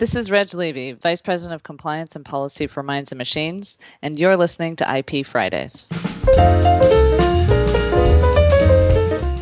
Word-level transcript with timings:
This 0.00 0.16
is 0.16 0.30
Reg 0.30 0.54
Levy, 0.54 0.92
Vice 0.92 1.20
President 1.20 1.54
of 1.54 1.62
Compliance 1.62 2.16
and 2.16 2.24
Policy 2.24 2.66
for 2.66 2.82
Minds 2.82 3.12
and 3.12 3.18
Machines, 3.18 3.76
and 4.00 4.18
you're 4.18 4.34
listening 4.34 4.74
to 4.76 4.96
IP 4.96 5.26
Fridays. 5.26 5.90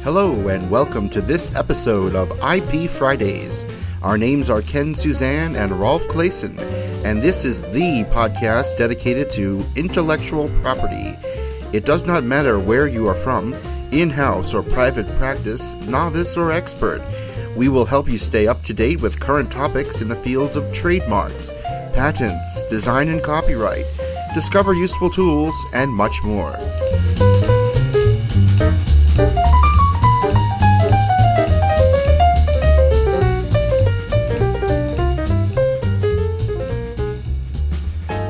Hello, 0.02 0.48
and 0.48 0.68
welcome 0.68 1.08
to 1.10 1.21
this 1.21 1.54
episode 1.54 2.16
of 2.16 2.32
IP 2.42 2.90
Fridays. 2.90 3.64
Our 4.02 4.18
names 4.18 4.50
are 4.50 4.60
Ken 4.60 4.94
Suzan 4.94 5.56
and 5.56 5.71
Rolf 5.79 6.02
Claessen, 6.08 6.59
and 7.04 7.22
this 7.22 7.45
is 7.45 7.61
the 7.61 8.04
podcast 8.11 8.77
dedicated 8.77 9.30
to 9.34 9.64
intellectual 9.77 10.48
property. 10.62 11.14
It 11.72 11.84
does 11.84 12.04
not 12.04 12.25
matter 12.25 12.59
where 12.59 12.88
you 12.88 13.06
are 13.06 13.14
from, 13.14 13.54
in 13.93 14.11
house 14.11 14.52
or 14.52 14.64
private 14.64 15.06
practice, 15.18 15.75
novice 15.86 16.36
or 16.36 16.50
expert. 16.50 17.00
We 17.59 17.68
will 17.68 17.86
help 17.86 18.09
you 18.09 18.18
stay 18.18 18.46
up 18.46 18.62
to 18.66 18.72
date 18.72 19.00
with 19.00 19.18
current 19.18 19.50
topics 19.50 20.00
in 20.00 20.08
the 20.08 20.14
fields 20.14 20.54
of 20.54 20.72
trademarks, 20.72 21.52
patents, 21.93 22.62
design 22.71 23.08
and 23.08 23.21
copyright, 23.21 23.84
discover 24.32 24.75
useful 24.75 25.11
tools, 25.11 25.57
and 25.75 25.90
much 25.90 26.22
more. 26.22 26.53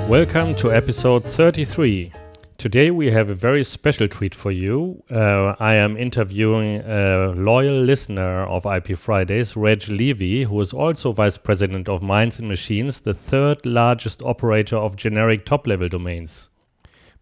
Welcome 0.09 0.55
to 0.55 0.73
episode 0.73 1.27
33. 1.27 2.13
Today 2.59 2.91
we 2.91 3.13
have 3.13 3.29
a 3.29 3.37
very 3.37 3.63
special 3.63 4.09
treat 4.09 4.35
for 4.35 4.51
you. 4.51 5.01
Uh, 5.09 5.55
I 5.61 5.75
am 5.75 5.97
interviewing 5.97 6.81
a 6.81 7.29
loyal 7.29 7.81
listener 7.85 8.43
of 8.47 8.67
IP 8.67 8.99
Fridays, 8.99 9.57
Reg 9.57 9.89
Levy, 9.89 10.43
who 10.43 10.61
is 10.61 10.73
also 10.73 11.13
vice 11.13 11.39
president 11.39 11.89
of 11.89 12.03
Minds 12.03 12.41
and 12.41 12.49
Machines, 12.49 13.03
the 13.03 13.15
third 13.15 13.65
largest 13.65 14.23
operator 14.23 14.77
of 14.77 14.97
generic 14.97 15.47
top 15.47 15.69
level 15.69 15.89
domains. 15.89 16.51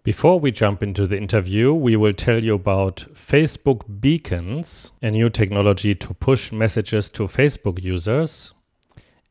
Before 0.04 0.40
we 0.40 0.52
jump 0.52 0.82
into 0.82 1.06
the 1.06 1.18
interview, 1.18 1.74
we 1.74 1.96
will 1.96 2.14
tell 2.14 2.42
you 2.42 2.54
about 2.54 3.04
Facebook 3.12 4.00
Beacons, 4.00 4.92
a 5.02 5.10
new 5.10 5.28
technology 5.28 5.94
to 5.96 6.14
push 6.14 6.50
messages 6.50 7.10
to 7.10 7.24
Facebook 7.24 7.82
users. 7.82 8.54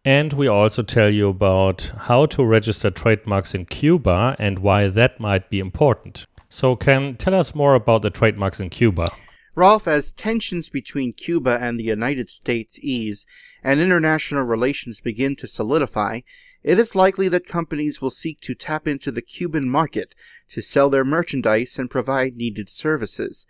And 0.06 0.34
we 0.34 0.48
also 0.48 0.84
tell 0.84 1.10
you 1.10 1.30
about 1.30 1.92
how 1.98 2.28
to 2.28 2.46
register 2.46 2.92
trademarks 2.92 3.56
in 3.56 3.66
Cuba 3.66 4.36
and 4.38 4.60
why 4.60 4.88
that 4.88 5.20
might 5.20 5.50
be 5.50 5.60
important. 5.60 6.28
So, 6.48 6.76
Ken, 6.76 7.16
tell 7.16 7.34
us 7.34 7.56
more 7.56 7.74
about 7.74 8.04
the 8.04 8.12
trademarks 8.12 8.60
in 8.60 8.70
Cuba. 8.70 9.10
Rolf, 9.56 9.88
as 9.88 10.14
tensions 10.14 10.70
between 10.70 11.14
Cuba 11.14 11.58
and 11.60 11.80
the 11.80 11.86
United 11.86 12.30
States 12.30 12.78
ease 12.84 13.26
and 13.64 13.80
international 13.80 14.44
relations 14.44 15.02
begin 15.02 15.36
to 15.38 15.48
solidify, 15.48 16.20
it 16.62 16.78
is 16.78 16.94
likely 16.94 17.28
that 17.30 17.48
companies 17.48 18.00
will 18.00 18.12
seek 18.12 18.42
to 18.42 18.54
tap 18.54 18.88
into 18.88 19.10
the 19.10 19.24
Cuban 19.24 19.68
market 19.68 20.14
to 20.50 20.62
sell 20.62 20.92
their 20.92 21.06
merchandise 21.06 21.80
and 21.80 21.90
provide 21.90 22.36
needed 22.36 22.70
services. 22.70 23.48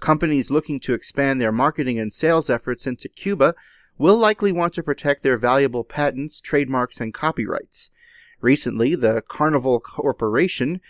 Companies 0.00 0.50
looking 0.50 0.80
to 0.80 0.94
expand 0.94 1.38
their 1.38 1.52
marketing 1.52 1.98
and 1.98 2.14
sales 2.14 2.48
efforts 2.48 2.86
into 2.86 3.08
Cuba 3.08 3.54
will 3.98 4.16
likely 4.16 4.52
want 4.52 4.72
to 4.74 4.82
protect 4.82 5.22
their 5.22 5.36
valuable 5.36 5.84
patents, 5.84 6.40
trademarks, 6.40 7.00
and 7.00 7.12
copyrights. 7.12 7.90
Recently, 8.40 8.94
the 8.94 9.22
Carnival 9.26 9.80
Corporation 9.80 10.80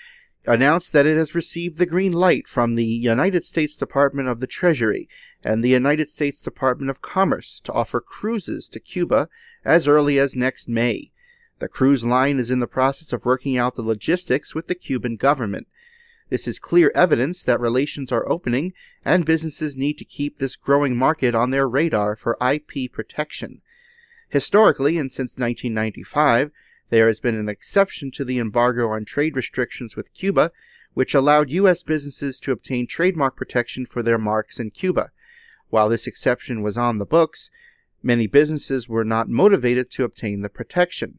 announced 0.46 0.92
that 0.92 1.06
it 1.06 1.16
has 1.16 1.34
received 1.34 1.78
the 1.78 1.86
green 1.86 2.12
light 2.12 2.46
from 2.46 2.74
the 2.74 2.84
United 2.84 3.44
States 3.44 3.76
Department 3.76 4.28
of 4.28 4.40
the 4.40 4.46
Treasury 4.46 5.08
and 5.44 5.62
the 5.62 5.68
United 5.70 6.10
States 6.10 6.40
Department 6.40 6.90
of 6.90 7.02
Commerce 7.02 7.60
to 7.64 7.72
offer 7.72 8.00
cruises 8.00 8.68
to 8.68 8.80
Cuba 8.80 9.28
as 9.64 9.88
early 9.88 10.18
as 10.18 10.36
next 10.36 10.68
May. 10.68 11.10
The 11.58 11.68
cruise 11.68 12.04
line 12.04 12.38
is 12.38 12.50
in 12.50 12.60
the 12.60 12.66
process 12.66 13.12
of 13.12 13.24
working 13.24 13.58
out 13.58 13.74
the 13.74 13.82
logistics 13.82 14.54
with 14.54 14.68
the 14.68 14.74
Cuban 14.74 15.16
government. 15.16 15.66
This 16.30 16.46
is 16.46 16.58
clear 16.58 16.92
evidence 16.94 17.42
that 17.42 17.60
relations 17.60 18.12
are 18.12 18.28
opening 18.28 18.74
and 19.04 19.24
businesses 19.24 19.76
need 19.76 19.96
to 19.98 20.04
keep 20.04 20.38
this 20.38 20.56
growing 20.56 20.96
market 20.96 21.34
on 21.34 21.50
their 21.50 21.68
radar 21.68 22.16
for 22.16 22.36
IP 22.40 22.92
protection. 22.92 23.62
Historically, 24.28 24.98
and 24.98 25.10
since 25.10 25.38
1995, 25.38 26.50
there 26.90 27.06
has 27.06 27.20
been 27.20 27.36
an 27.36 27.48
exception 27.48 28.10
to 28.10 28.24
the 28.24 28.38
embargo 28.38 28.88
on 28.88 29.04
trade 29.04 29.36
restrictions 29.36 29.96
with 29.96 30.12
Cuba, 30.12 30.50
which 30.94 31.14
allowed 31.14 31.50
U.S. 31.50 31.82
businesses 31.82 32.38
to 32.40 32.52
obtain 32.52 32.86
trademark 32.86 33.36
protection 33.36 33.86
for 33.86 34.02
their 34.02 34.18
marks 34.18 34.58
in 34.58 34.70
Cuba. 34.70 35.10
While 35.70 35.88
this 35.88 36.06
exception 36.06 36.62
was 36.62 36.76
on 36.76 36.98
the 36.98 37.06
books, 37.06 37.50
many 38.02 38.26
businesses 38.26 38.88
were 38.88 39.04
not 39.04 39.28
motivated 39.28 39.90
to 39.92 40.04
obtain 40.04 40.40
the 40.40 40.48
protection. 40.48 41.18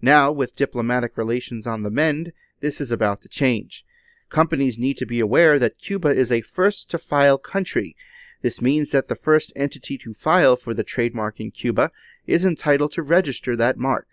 Now, 0.00 0.30
with 0.30 0.56
diplomatic 0.56 1.16
relations 1.16 1.66
on 1.66 1.82
the 1.82 1.90
mend, 1.90 2.32
this 2.60 2.80
is 2.80 2.90
about 2.90 3.20
to 3.22 3.28
change. 3.28 3.84
Companies 4.34 4.76
need 4.76 4.96
to 4.96 5.06
be 5.06 5.20
aware 5.20 5.60
that 5.60 5.78
Cuba 5.78 6.08
is 6.08 6.32
a 6.32 6.40
first 6.40 6.90
to 6.90 6.98
file 6.98 7.38
country. 7.38 7.94
This 8.42 8.60
means 8.60 8.90
that 8.90 9.06
the 9.06 9.14
first 9.14 9.52
entity 9.54 9.96
to 9.98 10.12
file 10.12 10.56
for 10.56 10.74
the 10.74 10.82
trademark 10.82 11.38
in 11.38 11.52
Cuba 11.52 11.92
is 12.26 12.44
entitled 12.44 12.90
to 12.94 13.02
register 13.04 13.54
that 13.54 13.78
mark. 13.78 14.08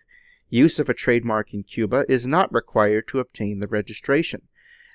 Use 0.48 0.78
of 0.78 0.88
a 0.88 0.94
trademark 0.94 1.52
in 1.52 1.64
Cuba 1.64 2.04
is 2.08 2.24
not 2.24 2.54
required 2.54 3.08
to 3.08 3.18
obtain 3.18 3.58
the 3.58 3.66
registration. 3.66 4.42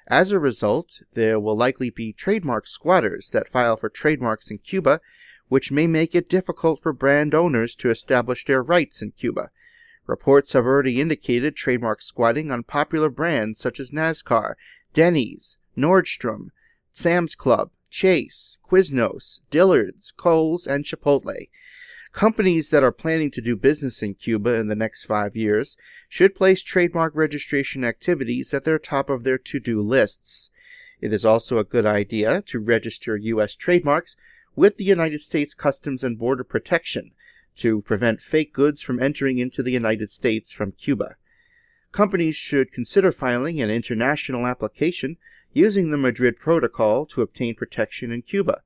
As 0.08 0.32
a 0.32 0.40
result, 0.40 1.02
there 1.12 1.42
will 1.42 1.58
likely 1.58 1.90
be 1.90 2.14
trademark 2.14 2.66
squatters 2.66 3.30
that 3.32 3.50
file 3.50 3.76
for 3.76 3.90
trademarks 3.90 4.50
in 4.50 4.60
Cuba, 4.60 5.02
which 5.50 5.74
may 5.74 5.88
make 5.88 6.16
it 6.16 6.30
difficult 6.30 6.82
for 6.82 6.94
brand 6.94 7.36
owners 7.36 7.76
to 7.76 7.90
establish 7.90 8.46
their 8.46 8.64
rights 8.64 9.02
in 9.02 9.12
Cuba. 9.12 9.50
Reports 10.06 10.54
have 10.54 10.64
already 10.64 11.02
indicated 11.02 11.58
trademark 11.58 12.02
squatting 12.02 12.50
on 12.50 12.64
popular 12.64 13.10
brands 13.10 13.60
such 13.60 13.78
as 13.78 13.92
NASCAR 13.92 14.54
Denny's, 14.98 15.60
Nordstrom, 15.78 16.50
Sam's 16.92 17.36
Club, 17.36 17.70
Chase, 17.92 18.58
Quiznos, 18.68 19.42
Dillard's, 19.52 20.12
Kohl's, 20.12 20.66
and 20.66 20.86
Chipotle. 20.86 21.50
Companies 22.14 22.72
that 22.72 22.82
are 22.82 22.92
planning 22.92 23.30
to 23.30 23.40
do 23.40 23.56
business 23.56 24.02
in 24.02 24.16
Cuba 24.16 24.56
in 24.56 24.70
the 24.70 24.76
next 24.76 25.06
five 25.06 25.36
years 25.36 25.78
should 26.10 26.34
place 26.34 26.64
trademark 26.64 27.14
registration 27.16 27.84
activities 27.84 28.56
at 28.56 28.64
their 28.64 28.80
top 28.80 29.12
of 29.12 29.24
their 29.24 29.38
to 29.38 29.60
do 29.60 29.82
lists. 29.82 30.50
It 31.00 31.14
is 31.14 31.24
also 31.24 31.60
a 31.60 31.64
good 31.64 31.86
idea 31.86 32.42
to 32.48 32.60
register 32.60 33.16
U.S. 33.18 33.54
trademarks 33.54 34.18
with 34.56 34.78
the 34.78 34.84
United 34.84 35.22
States 35.22 35.54
Customs 35.54 36.04
and 36.04 36.18
Border 36.18 36.44
Protection 36.44 37.12
to 37.58 37.84
prevent 37.84 38.20
fake 38.20 38.52
goods 38.52 38.82
from 38.82 39.00
entering 39.00 39.38
into 39.38 39.62
the 39.62 39.74
United 39.74 40.10
States 40.10 40.52
from 40.52 40.72
Cuba 40.72 41.18
companies 41.92 42.36
should 42.36 42.72
consider 42.72 43.12
filing 43.12 43.62
an 43.62 43.70
international 43.70 44.46
application 44.46 45.18
using 45.54 45.90
the 45.90 45.98
Madrid 45.98 46.38
Protocol 46.38 47.06
to 47.08 47.22
obtain 47.22 47.56
protection 47.56 48.12
in 48.12 48.22
Cuba, 48.22 48.62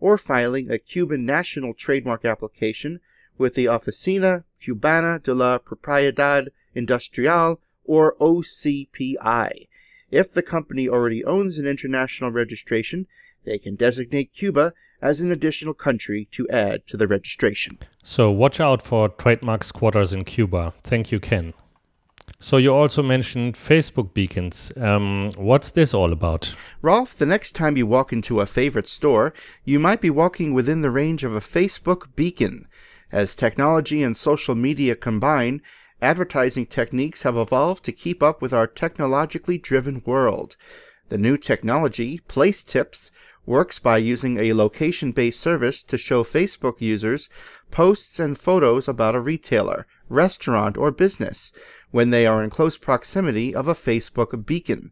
or 0.00 0.18
filing 0.18 0.70
a 0.70 0.78
Cuban 0.78 1.24
national 1.24 1.74
trademark 1.74 2.24
application 2.24 3.00
with 3.38 3.54
the 3.54 3.66
Oficina 3.66 4.44
Cubana 4.60 5.22
de 5.22 5.34
la 5.34 5.58
Propiedad 5.58 6.48
Industrial, 6.74 7.60
or 7.84 8.16
OCPI. 8.20 9.68
If 10.10 10.32
the 10.32 10.42
company 10.42 10.88
already 10.88 11.24
owns 11.24 11.58
an 11.58 11.66
international 11.66 12.30
registration, 12.30 13.06
they 13.44 13.58
can 13.58 13.74
designate 13.76 14.32
Cuba 14.32 14.72
as 15.00 15.20
an 15.20 15.32
additional 15.32 15.74
country 15.74 16.28
to 16.30 16.48
add 16.48 16.86
to 16.86 16.96
the 16.96 17.08
registration. 17.08 17.78
So 18.04 18.30
watch 18.30 18.60
out 18.60 18.82
for 18.82 19.08
trademark 19.08 19.64
squatters 19.64 20.12
in 20.12 20.24
Cuba. 20.24 20.74
Thank 20.82 21.10
you, 21.10 21.18
Ken. 21.18 21.54
So 22.38 22.56
you 22.56 22.74
also 22.74 23.02
mentioned 23.02 23.54
Facebook 23.54 24.14
beacons. 24.14 24.72
Um, 24.76 25.30
what's 25.36 25.70
this 25.70 25.94
all 25.94 26.12
about? 26.12 26.54
Rolf, 26.80 27.14
the 27.14 27.26
next 27.26 27.52
time 27.52 27.76
you 27.76 27.86
walk 27.86 28.12
into 28.12 28.40
a 28.40 28.46
favorite 28.46 28.88
store, 28.88 29.32
you 29.64 29.78
might 29.78 30.00
be 30.00 30.10
walking 30.10 30.52
within 30.52 30.82
the 30.82 30.90
range 30.90 31.24
of 31.24 31.34
a 31.34 31.40
Facebook 31.40 32.14
beacon. 32.16 32.66
As 33.12 33.36
technology 33.36 34.02
and 34.02 34.16
social 34.16 34.54
media 34.54 34.96
combine, 34.96 35.62
advertising 36.00 36.66
techniques 36.66 37.22
have 37.22 37.36
evolved 37.36 37.84
to 37.84 37.92
keep 37.92 38.22
up 38.22 38.42
with 38.42 38.52
our 38.52 38.66
technologically 38.66 39.58
driven 39.58 40.02
world. 40.04 40.56
The 41.08 41.18
new 41.18 41.36
technology, 41.36 42.20
Place 42.26 42.64
Tips, 42.64 43.10
works 43.46 43.78
by 43.78 43.98
using 43.98 44.38
a 44.38 44.52
location 44.52 45.12
based 45.12 45.40
service 45.40 45.82
to 45.82 45.98
show 45.98 46.22
Facebook 46.22 46.80
users 46.80 47.28
posts 47.70 48.20
and 48.20 48.38
photos 48.38 48.86
about 48.86 49.14
a 49.14 49.20
retailer, 49.20 49.86
restaurant, 50.08 50.76
or 50.76 50.90
business 50.90 51.52
when 51.90 52.10
they 52.10 52.26
are 52.26 52.42
in 52.42 52.50
close 52.50 52.78
proximity 52.78 53.54
of 53.54 53.66
a 53.66 53.74
Facebook 53.74 54.46
beacon. 54.46 54.90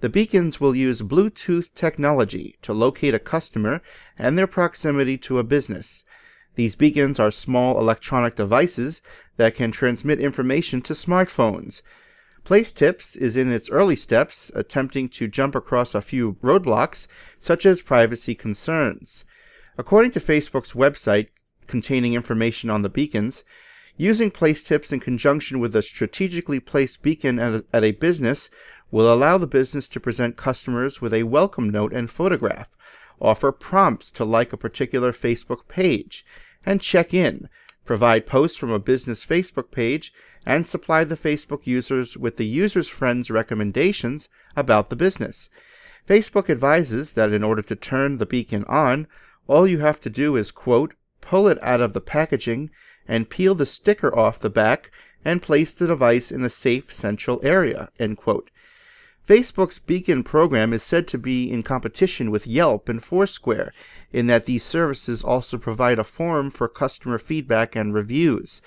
The 0.00 0.08
beacons 0.10 0.60
will 0.60 0.76
use 0.76 1.00
Bluetooth 1.00 1.72
technology 1.74 2.58
to 2.62 2.74
locate 2.74 3.14
a 3.14 3.18
customer 3.18 3.80
and 4.18 4.36
their 4.36 4.46
proximity 4.46 5.16
to 5.18 5.38
a 5.38 5.44
business. 5.44 6.04
These 6.54 6.76
beacons 6.76 7.18
are 7.18 7.30
small 7.30 7.78
electronic 7.78 8.36
devices 8.36 9.00
that 9.36 9.54
can 9.54 9.70
transmit 9.70 10.20
information 10.20 10.82
to 10.82 10.92
smartphones. 10.92 11.80
Place 12.46 12.70
Tips 12.70 13.16
is 13.16 13.34
in 13.34 13.50
its 13.50 13.68
early 13.70 13.96
steps, 13.96 14.52
attempting 14.54 15.08
to 15.08 15.26
jump 15.26 15.56
across 15.56 15.96
a 15.96 16.00
few 16.00 16.34
roadblocks, 16.44 17.08
such 17.40 17.66
as 17.66 17.82
privacy 17.82 18.36
concerns. 18.36 19.24
According 19.76 20.12
to 20.12 20.20
Facebook's 20.20 20.72
website 20.72 21.30
containing 21.66 22.14
information 22.14 22.70
on 22.70 22.82
the 22.82 22.88
beacons, 22.88 23.42
Using 23.96 24.30
place 24.30 24.62
tips 24.62 24.92
in 24.92 25.00
conjunction 25.00 25.58
with 25.58 25.74
a 25.74 25.82
strategically 25.82 26.60
placed 26.60 27.02
beacon 27.02 27.38
at 27.40 27.54
a, 27.54 27.64
at 27.72 27.82
a 27.82 27.92
business 27.92 28.48
will 28.92 29.12
allow 29.12 29.38
the 29.38 29.46
business 29.46 29.88
to 29.88 29.98
present 29.98 30.36
customers 30.36 31.00
with 31.00 31.14
a 31.14 31.22
welcome 31.24 31.70
note 31.70 31.92
and 31.92 32.10
photograph, 32.10 32.68
offer 33.20 33.50
prompts 33.50 34.12
to 34.12 34.24
like 34.24 34.52
a 34.52 34.58
particular 34.58 35.12
Facebook 35.12 35.66
page, 35.66 36.24
and 36.64 36.82
check 36.82 37.12
in, 37.12 37.48
provide 37.86 38.26
posts 38.26 38.58
from 38.58 38.70
a 38.70 38.78
business 38.78 39.24
Facebook 39.24 39.70
page, 39.70 40.12
and 40.46 40.66
supply 40.66 41.02
the 41.02 41.16
Facebook 41.16 41.66
users 41.66 42.16
with 42.16 42.36
the 42.36 42.46
user's 42.46 42.88
friends' 42.88 43.30
recommendations 43.30 44.28
about 44.54 44.88
the 44.88 44.96
business. 44.96 45.50
Facebook 46.08 46.48
advises 46.48 47.14
that 47.14 47.32
in 47.32 47.42
order 47.42 47.62
to 47.62 47.74
turn 47.74 48.16
the 48.16 48.26
beacon 48.26 48.64
on, 48.68 49.08
all 49.48 49.66
you 49.66 49.80
have 49.80 50.00
to 50.00 50.08
do 50.08 50.36
is, 50.36 50.52
quote, 50.52 50.94
pull 51.20 51.48
it 51.48 51.58
out 51.62 51.80
of 51.80 51.92
the 51.92 52.00
packaging 52.00 52.70
and 53.08 53.28
peel 53.28 53.54
the 53.54 53.66
sticker 53.66 54.16
off 54.16 54.38
the 54.38 54.48
back 54.48 54.90
and 55.24 55.42
place 55.42 55.74
the 55.74 55.88
device 55.88 56.30
in 56.30 56.44
a 56.44 56.50
safe 56.50 56.92
central 56.92 57.40
area, 57.42 57.90
end 57.98 58.16
quote. 58.16 58.48
Facebook's 59.26 59.80
Beacon 59.80 60.22
program 60.22 60.72
is 60.72 60.84
said 60.84 61.08
to 61.08 61.18
be 61.18 61.50
in 61.50 61.64
competition 61.64 62.30
with 62.30 62.46
Yelp 62.46 62.88
and 62.88 63.02
Foursquare 63.02 63.72
in 64.12 64.28
that 64.28 64.46
these 64.46 64.62
services 64.62 65.24
also 65.24 65.58
provide 65.58 65.98
a 65.98 66.04
forum 66.04 66.48
for 66.48 66.68
customer 66.68 67.18
feedback 67.18 67.74
and 67.74 67.92
reviews. 67.92 68.62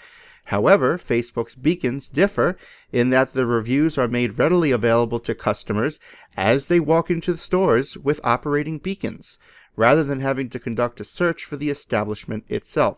However, 0.50 0.98
Facebook's 0.98 1.54
beacons 1.54 2.08
differ 2.08 2.58
in 2.92 3.12
that 3.12 3.34
the 3.34 3.46
reviews 3.46 4.00
are 4.00 4.08
made 4.08 4.40
readily 4.40 4.72
available 4.72 5.20
to 5.20 5.36
customers 5.36 6.00
as 6.36 6.66
they 6.66 6.80
walk 6.80 7.12
into 7.12 7.32
the 7.32 7.38
stores 7.38 7.96
with 7.96 8.20
operating 8.24 8.80
beacons, 8.80 9.38
rather 9.76 10.04
than 10.04 10.22
having 10.22 10.50
to 10.50 10.60
conduct 10.60 11.00
a 11.00 11.04
search 11.04 11.46
for 11.46 11.56
the 11.56 11.70
establishment 11.70 12.46
itself. 12.48 12.98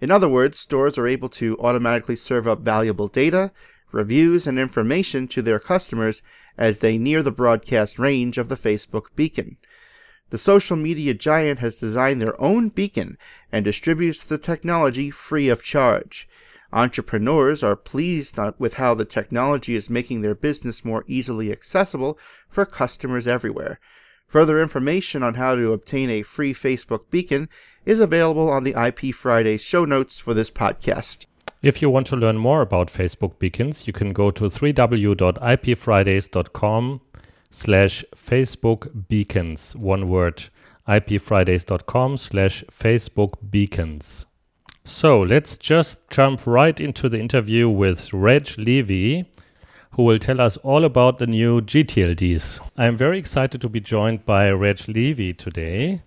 In 0.00 0.12
other 0.12 0.28
words, 0.28 0.60
stores 0.60 0.96
are 0.96 1.08
able 1.08 1.28
to 1.30 1.58
automatically 1.58 2.14
serve 2.14 2.46
up 2.46 2.60
valuable 2.60 3.08
data, 3.08 3.50
reviews, 3.90 4.46
and 4.46 4.56
information 4.56 5.26
to 5.26 5.42
their 5.42 5.58
customers 5.58 6.22
as 6.56 6.78
they 6.78 6.98
near 6.98 7.20
the 7.20 7.32
broadcast 7.32 7.98
range 7.98 8.38
of 8.38 8.48
the 8.48 8.56
Facebook 8.56 9.06
beacon. 9.16 9.56
The 10.30 10.38
social 10.38 10.76
media 10.76 11.14
giant 11.14 11.58
has 11.58 11.74
designed 11.74 12.22
their 12.22 12.40
own 12.40 12.68
beacon 12.68 13.18
and 13.50 13.64
distributes 13.64 14.24
the 14.24 14.38
technology 14.38 15.10
free 15.10 15.48
of 15.48 15.64
charge. 15.64 16.28
Entrepreneurs 16.72 17.62
are 17.62 17.76
pleased 17.76 18.38
with 18.58 18.74
how 18.74 18.94
the 18.94 19.04
technology 19.04 19.74
is 19.74 19.90
making 19.90 20.22
their 20.22 20.34
business 20.34 20.84
more 20.84 21.04
easily 21.06 21.50
accessible 21.50 22.18
for 22.48 22.64
customers 22.64 23.26
everywhere. 23.26 23.80
Further 24.26 24.62
information 24.62 25.24
on 25.24 25.34
how 25.34 25.56
to 25.56 25.72
obtain 25.72 26.08
a 26.08 26.22
free 26.22 26.54
Facebook 26.54 27.10
beacon 27.10 27.48
is 27.84 27.98
available 27.98 28.48
on 28.48 28.62
the 28.62 28.80
IP 28.80 29.12
Friday 29.14 29.56
show 29.56 29.84
notes 29.84 30.20
for 30.20 30.34
this 30.34 30.50
podcast. 30.50 31.26
If 31.62 31.82
you 31.82 31.90
want 31.90 32.06
to 32.06 32.16
learn 32.16 32.38
more 32.38 32.62
about 32.62 32.88
Facebook 32.88 33.38
beacons, 33.38 33.86
you 33.86 33.92
can 33.92 34.12
go 34.12 34.30
to 34.30 34.44
www.ipfridays.com 34.44 37.00
slash 37.50 38.04
Facebook 38.14 39.08
beacons, 39.08 39.76
one 39.76 40.08
word, 40.08 40.44
ipfridays.com 40.88 42.16
slash 42.16 42.64
Facebook 42.70 43.34
beacons. 43.50 44.26
So 44.92 45.20
let's 45.20 45.56
just 45.56 46.10
jump 46.10 46.46
right 46.48 46.78
into 46.78 47.08
the 47.08 47.18
interview 47.18 47.70
with 47.70 48.12
Reg 48.12 48.50
Levy, 48.58 49.24
who 49.92 50.02
will 50.02 50.18
tell 50.18 50.40
us 50.40 50.56
all 50.58 50.84
about 50.84 51.18
the 51.18 51.28
new 51.28 51.60
GTLDs. 51.60 52.60
I'm 52.76 52.96
very 52.96 53.16
excited 53.16 53.60
to 53.60 53.68
be 53.68 53.80
joined 53.80 54.26
by 54.26 54.50
Reg 54.50 54.88
Levy 54.88 55.32
today. 55.32 56.02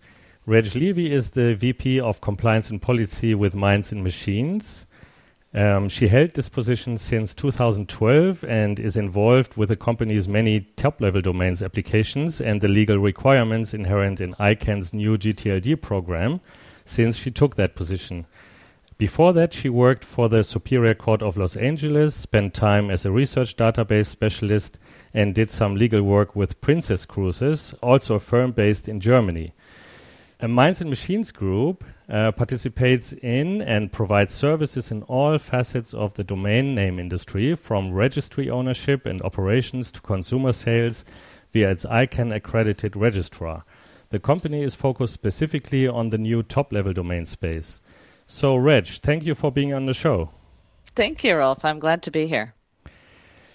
Reg 0.45 0.75
Levy 0.75 1.11
is 1.11 1.31
the 1.31 1.55
VP 1.55 2.01
of 2.01 2.19
Compliance 2.19 2.69
and 2.69 2.81
Policy 2.81 3.33
with 3.33 3.55
Minds 3.55 3.93
and 3.93 4.03
Machines. 4.03 4.85
Um, 5.53 5.87
she 5.87 6.09
held 6.09 6.33
this 6.33 6.49
position 6.49 6.97
since 6.97 7.33
2012 7.33 8.43
and 8.43 8.79
is 8.81 8.97
involved 8.97 9.55
with 9.55 9.69
the 9.69 9.77
company's 9.77 10.27
many 10.27 10.59
top 10.75 10.99
level 10.99 11.21
domains 11.21 11.63
applications 11.63 12.41
and 12.41 12.59
the 12.59 12.67
legal 12.67 12.97
requirements 12.99 13.73
inherent 13.73 14.19
in 14.19 14.33
ICANN's 14.33 14.93
new 14.93 15.17
GTLD 15.17 15.81
program 15.81 16.41
since 16.83 17.17
she 17.17 17.31
took 17.31 17.55
that 17.55 17.75
position. 17.75 18.27
Before 18.97 19.33
that, 19.33 19.53
she 19.53 19.69
worked 19.69 20.05
for 20.05 20.29
the 20.29 20.43
Superior 20.43 20.93
Court 20.93 21.23
of 21.23 21.35
Los 21.35 21.55
Angeles, 21.55 22.13
spent 22.13 22.53
time 22.53 22.91
as 22.91 23.05
a 23.05 23.11
research 23.11 23.55
database 23.57 24.05
specialist, 24.05 24.77
and 25.13 25.33
did 25.33 25.49
some 25.49 25.75
legal 25.75 26.03
work 26.03 26.35
with 26.35 26.61
Princess 26.61 27.05
Cruises, 27.05 27.73
also 27.81 28.15
a 28.15 28.19
firm 28.19 28.51
based 28.51 28.87
in 28.87 28.99
Germany. 28.99 29.53
A 30.39 30.47
Minds 30.47 30.81
and 30.81 30.89
Machines 30.89 31.31
group 31.31 31.83
uh, 32.07 32.31
participates 32.33 33.13
in 33.13 33.61
and 33.61 33.91
provides 33.91 34.33
services 34.33 34.91
in 34.91 35.01
all 35.03 35.37
facets 35.39 35.93
of 35.93 36.13
the 36.13 36.23
domain 36.23 36.75
name 36.75 36.99
industry, 36.99 37.55
from 37.55 37.93
registry 37.93 38.49
ownership 38.49 39.05
and 39.05 39.21
operations 39.23 39.91
to 39.93 40.01
consumer 40.01 40.51
sales 40.51 41.03
via 41.51 41.71
its 41.71 41.85
ICANN 41.85 42.35
accredited 42.35 42.95
registrar. 42.95 43.63
The 44.09 44.19
company 44.19 44.61
is 44.61 44.75
focused 44.75 45.13
specifically 45.13 45.87
on 45.87 46.09
the 46.09 46.19
new 46.19 46.43
top 46.43 46.71
level 46.71 46.93
domain 46.93 47.25
space. 47.25 47.81
So, 48.25 48.55
Reg, 48.55 48.87
thank 48.87 49.25
you 49.25 49.35
for 49.35 49.51
being 49.51 49.73
on 49.73 49.85
the 49.85 49.93
show. 49.93 50.29
Thank 50.95 51.23
you, 51.23 51.35
Rolf. 51.35 51.65
I'm 51.65 51.79
glad 51.79 52.03
to 52.03 52.11
be 52.11 52.27
here. 52.27 52.53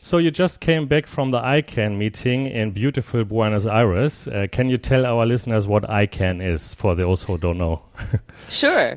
So 0.00 0.18
you 0.18 0.30
just 0.30 0.60
came 0.60 0.86
back 0.86 1.06
from 1.06 1.32
the 1.32 1.40
ICANN 1.40 1.98
meeting 1.98 2.46
in 2.46 2.70
beautiful 2.70 3.24
Buenos 3.24 3.66
Aires. 3.66 4.26
Uh, 4.26 4.46
can 4.50 4.68
you 4.68 4.78
tell 4.78 5.04
our 5.04 5.26
listeners 5.26 5.68
what 5.68 5.82
ICANN 5.82 6.42
is 6.42 6.72
for 6.74 6.94
those 6.94 7.24
who 7.24 7.36
don't 7.36 7.58
know? 7.58 7.82
sure. 8.48 8.96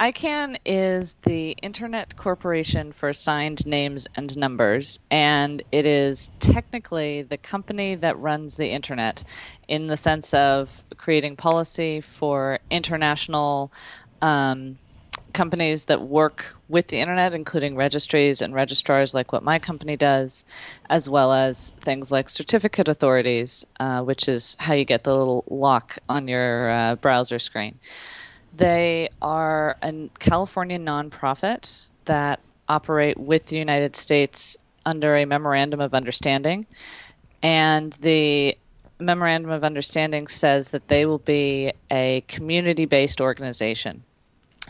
ICANN 0.00 0.58
is 0.64 1.14
the 1.22 1.50
Internet 1.62 2.16
Corporation 2.16 2.92
for 2.92 3.10
Assigned 3.10 3.64
Names 3.66 4.08
and 4.16 4.36
Numbers, 4.36 4.98
and 5.10 5.62
it 5.70 5.86
is 5.86 6.30
technically 6.40 7.22
the 7.22 7.36
company 7.36 7.94
that 7.96 8.18
runs 8.18 8.56
the 8.56 8.70
Internet 8.70 9.22
in 9.68 9.86
the 9.86 9.96
sense 9.96 10.34
of 10.34 10.70
creating 10.96 11.36
policy 11.36 12.00
for 12.00 12.58
international 12.70 13.72
um, 14.22 14.78
companies 15.32 15.84
that 15.84 16.00
work 16.00 16.54
with 16.68 16.88
the 16.88 16.98
internet, 16.98 17.34
including 17.34 17.76
registries 17.76 18.40
and 18.40 18.54
registrars 18.54 19.14
like 19.14 19.32
what 19.32 19.42
my 19.42 19.58
company 19.58 19.96
does, 19.96 20.44
as 20.88 21.08
well 21.08 21.32
as 21.32 21.70
things 21.82 22.10
like 22.10 22.30
certificate 22.30 22.88
authorities, 22.88 23.66
uh, 23.80 24.02
which 24.02 24.28
is 24.28 24.56
how 24.58 24.74
you 24.74 24.84
get 24.84 25.04
the 25.04 25.14
little 25.14 25.44
lock 25.48 25.98
on 26.08 26.28
your 26.28 26.70
uh, 26.70 26.94
browser 26.96 27.38
screen. 27.38 27.78
They 28.54 29.08
are 29.20 29.76
a 29.82 30.08
California 30.18 30.78
nonprofit 30.78 31.88
that 32.04 32.40
operate 32.68 33.18
with 33.18 33.46
the 33.46 33.56
United 33.56 33.96
States 33.96 34.56
under 34.84 35.16
a 35.16 35.24
memorandum 35.24 35.80
of 35.80 35.94
understanding. 35.94 36.66
And 37.42 37.92
the 37.94 38.56
memorandum 39.00 39.50
of 39.50 39.64
understanding 39.64 40.28
says 40.28 40.68
that 40.68 40.88
they 40.88 41.06
will 41.06 41.18
be 41.18 41.72
a 41.90 42.22
community 42.28 42.84
based 42.84 43.20
organization. 43.20 44.04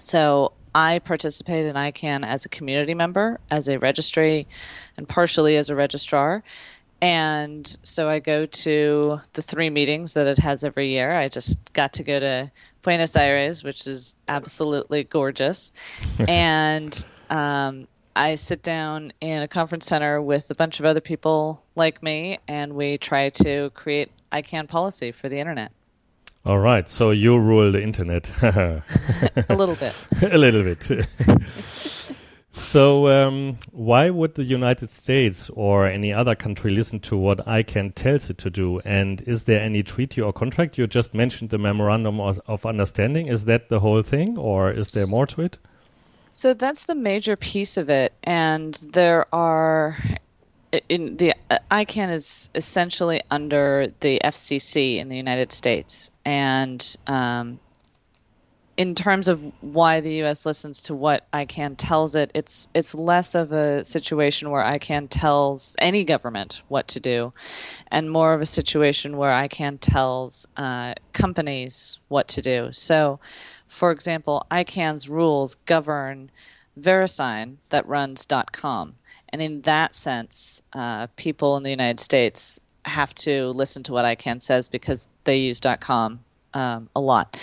So 0.03 0.53
I 0.75 0.99
participate 0.99 1.67
in 1.67 1.77
ICANN 1.77 2.27
as 2.27 2.45
a 2.45 2.49
community 2.49 2.95
member, 2.95 3.39
as 3.51 3.69
a 3.69 3.79
registry, 3.79 4.49
and 4.97 5.09
partially 5.09 5.57
as 5.57 5.71
a 5.71 5.75
registrar. 5.75 6.43
And 7.01 7.77
so 7.83 8.09
I 8.09 8.19
go 8.19 8.47
to 8.47 9.21
the 9.33 9.43
three 9.43 9.71
meetings 9.71 10.15
that 10.15 10.27
it 10.27 10.39
has 10.39 10.65
every 10.65 10.91
year. 10.91 11.17
I 11.17 11.29
just 11.29 11.73
got 11.73 11.95
to 11.95 12.03
go 12.03 12.21
to 12.21 12.51
Buenos 12.83 13.17
Aires, 13.17 13.63
which 13.65 13.87
is 13.87 14.15
absolutely 14.29 15.05
gorgeous. 15.05 15.73
and 16.29 17.05
um, 17.31 17.87
I 18.15 18.35
sit 18.35 18.63
down 18.63 19.13
in 19.21 19.43
a 19.43 19.49
conference 19.49 19.87
center 19.87 20.21
with 20.21 20.51
a 20.51 20.55
bunch 20.55 20.81
of 20.81 20.87
other 20.87 21.01
people 21.01 21.63
like 21.77 22.03
me, 22.03 22.39
and 22.49 22.75
we 22.75 22.99
try 22.99 23.31
to 23.31 23.71
create 23.75 24.11
ICANN 24.33 24.69
policy 24.69 25.13
for 25.13 25.29
the 25.29 25.39
internet. 25.39 25.73
All 26.45 26.59
right, 26.59 26.89
so 26.89 27.13
you 27.13 27.39
rule 27.39 27.71
the 27.71 27.81
internet. 27.81 28.29
a 28.43 28.83
little 29.49 29.77
bit. 29.77 30.07
a 30.33 30.37
little 30.37 30.65
bit. 30.65 30.83
so, 32.51 33.07
um, 33.07 33.59
why 33.71 34.11
would 34.11 34.35
the 34.35 34.43
United 34.43 34.91
States 34.91 35.51
or 35.51 35.87
any 35.87 36.13
other 36.13 36.35
country 36.35 36.73
listen 36.73 36.99
to 37.01 37.17
what 37.17 37.47
ICANN 37.47 37.95
tells 37.95 38.29
it 38.29 38.39
to 38.39 38.51
do? 38.51 38.81
And 38.81 39.21
is 39.21 39.45
there 39.45 39.61
any 39.61 39.85
treaty 39.85 40.21
or 40.21 40.33
contract? 40.33 40.79
You 40.79 40.89
just 40.89 41.15
mentioned 41.15 41.51
the 41.51 41.59
memorandum 41.59 42.19
of, 42.19 42.41
of 42.49 42.67
understanding. 42.67 43.29
Is 43.29 43.45
that 43.45 43.69
the 43.69 43.79
whole 43.79 44.03
thing, 44.03 44.37
or 44.37 44.73
is 44.73 44.91
there 44.91 45.07
more 45.07 45.29
to 45.29 45.43
it? 45.43 45.59
So 46.31 46.55
that's 46.55 46.85
the 46.85 46.97
major 46.97 47.37
piece 47.37 47.77
of 47.77 47.89
it, 47.89 48.15
and 48.25 48.75
there 48.93 49.33
are 49.33 49.97
in 50.89 51.17
the 51.17 51.35
uh, 51.51 51.59
ICANN 51.71 52.13
is 52.13 52.51
essentially 52.55 53.23
under 53.31 53.93
the 54.01 54.21
FCC 54.25 54.99
in 54.99 55.09
the 55.09 55.17
United 55.17 55.53
States, 55.53 56.11
and 56.25 56.97
um, 57.07 57.61
in 58.77 58.95
terms 58.95 59.29
of 59.29 59.41
why 59.61 60.01
the 60.01 60.15
U.S. 60.15 60.47
listens 60.47 60.83
to 60.83 60.95
what 60.95 61.31
ICANN 61.33 61.75
tells 61.77 62.15
it, 62.15 62.31
it's 62.35 62.69
it's 62.75 62.95
less 62.95 63.35
of 63.35 63.53
a 63.53 63.85
situation 63.85 64.51
where 64.51 64.65
ICANN 64.65 65.09
tells 65.11 65.77
any 65.79 66.05
government 66.05 66.63
what 66.69 66.89
to 66.89 67.01
do, 67.01 67.33
and 67.91 68.11
more 68.11 68.33
of 68.33 68.41
a 68.41 68.47
situation 68.47 69.19
where 69.19 69.31
ICANN 69.31 69.79
tells 69.81 70.47
uh, 70.57 70.95
companies 71.13 71.99
what 72.09 72.29
to 72.29 72.43
do. 72.43 72.71
So, 72.73 73.21
for 73.69 73.91
example, 73.91 74.47
ICANN's 74.51 75.09
rules 75.09 75.55
govern 75.67 76.31
VeriSign 76.81 77.57
that 77.69 77.87
runs 77.87 78.27
.com, 78.53 78.95
and 79.33 79.41
in 79.41 79.63
that 79.63 79.95
sense, 79.95 80.63
uh, 80.73 81.07
people 81.17 81.57
in 81.57 81.63
the 81.63 81.71
United 81.71 82.01
States 82.01 82.61
have 82.85 83.15
to 83.15 83.49
listen 83.51 83.83
to 83.85 83.93
what 83.93 84.05
ICANN 84.05 84.43
says 84.43 84.69
because 84.69 85.09
they 85.25 85.39
use 85.39 85.61
.com 85.81 86.21
um, 86.55 86.89
a 86.95 87.01
lot, 87.01 87.39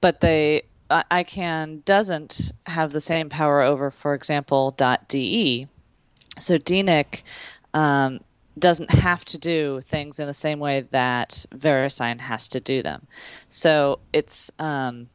but 0.00 0.20
they 0.20 0.62
ICANN 0.90 1.84
doesn't 1.84 2.52
have 2.66 2.92
the 2.92 3.00
same 3.00 3.28
power 3.28 3.62
over, 3.62 3.90
for 3.90 4.14
example, 4.14 4.74
.de. 5.08 5.66
So 6.38 6.58
DENIC 6.58 7.22
um, 7.72 8.20
doesn't 8.58 8.90
have 8.90 9.24
to 9.26 9.38
do 9.38 9.80
things 9.82 10.20
in 10.20 10.26
the 10.26 10.34
same 10.34 10.60
way 10.60 10.86
that 10.90 11.44
VeriSign 11.54 12.20
has 12.20 12.48
to 12.48 12.60
do 12.60 12.82
them. 12.82 13.06
So 13.48 14.00
it's 14.12 14.50
um, 14.58 15.08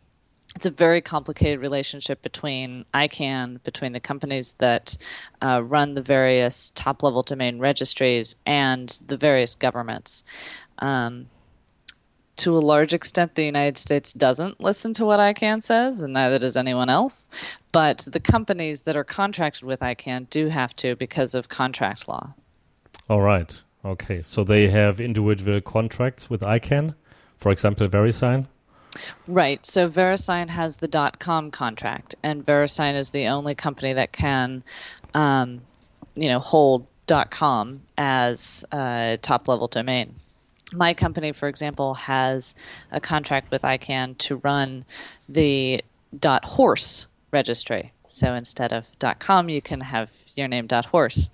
it's 0.55 0.65
a 0.65 0.71
very 0.71 1.01
complicated 1.01 1.59
relationship 1.59 2.21
between 2.21 2.85
ICANN, 2.93 3.63
between 3.63 3.91
the 3.93 3.99
companies 3.99 4.55
that 4.57 4.97
uh, 5.41 5.61
run 5.63 5.93
the 5.93 6.01
various 6.01 6.71
top 6.75 7.03
level 7.03 7.21
domain 7.21 7.59
registries, 7.59 8.35
and 8.45 8.99
the 9.07 9.17
various 9.17 9.55
governments. 9.55 10.23
Um, 10.79 11.27
to 12.37 12.57
a 12.57 12.59
large 12.59 12.93
extent, 12.93 13.35
the 13.35 13.43
United 13.43 13.77
States 13.77 14.13
doesn't 14.13 14.61
listen 14.61 14.93
to 14.93 15.05
what 15.05 15.19
ICANN 15.19 15.61
says, 15.61 16.01
and 16.01 16.13
neither 16.13 16.39
does 16.39 16.55
anyone 16.55 16.89
else. 16.89 17.29
But 17.71 18.07
the 18.09 18.19
companies 18.19 18.81
that 18.83 18.95
are 18.95 19.03
contracted 19.03 19.63
with 19.63 19.81
ICANN 19.81 20.29
do 20.29 20.47
have 20.47 20.75
to 20.77 20.95
because 20.95 21.35
of 21.35 21.49
contract 21.49 22.07
law. 22.07 22.33
All 23.09 23.21
right. 23.21 23.61
Okay. 23.83 24.21
So 24.21 24.43
they 24.43 24.69
have 24.69 24.99
individual 25.01 25.61
contracts 25.61 26.29
with 26.29 26.41
ICANN, 26.41 26.95
for 27.37 27.51
example, 27.51 27.87
VeriSign? 27.87 28.47
Right. 29.27 29.63
So 29.65 29.89
VeriSign 29.89 30.49
has 30.49 30.77
the 30.77 31.11
.com 31.19 31.51
contract, 31.51 32.15
and 32.23 32.45
VeriSign 32.45 32.95
is 32.95 33.11
the 33.11 33.27
only 33.27 33.55
company 33.55 33.93
that 33.93 34.11
can, 34.11 34.63
um, 35.13 35.61
you 36.15 36.29
know, 36.29 36.39
hold 36.39 36.87
.com 37.29 37.81
as 37.97 38.65
a 38.71 39.17
top-level 39.21 39.67
domain. 39.67 40.15
My 40.71 40.93
company, 40.93 41.31
for 41.31 41.47
example, 41.47 41.95
has 41.95 42.53
a 42.91 43.01
contract 43.01 43.49
with 43.51 43.63
ICANN 43.63 44.17
to 44.19 44.35
run 44.37 44.85
the 45.27 45.83
.horse 46.43 47.07
registry. 47.31 47.91
So 48.09 48.33
instead 48.33 48.73
of 48.73 48.85
.com, 49.19 49.49
you 49.49 49.61
can 49.61 49.81
have 49.81 50.11
your 50.35 50.47
name 50.47 50.67
.horse, 50.69 51.29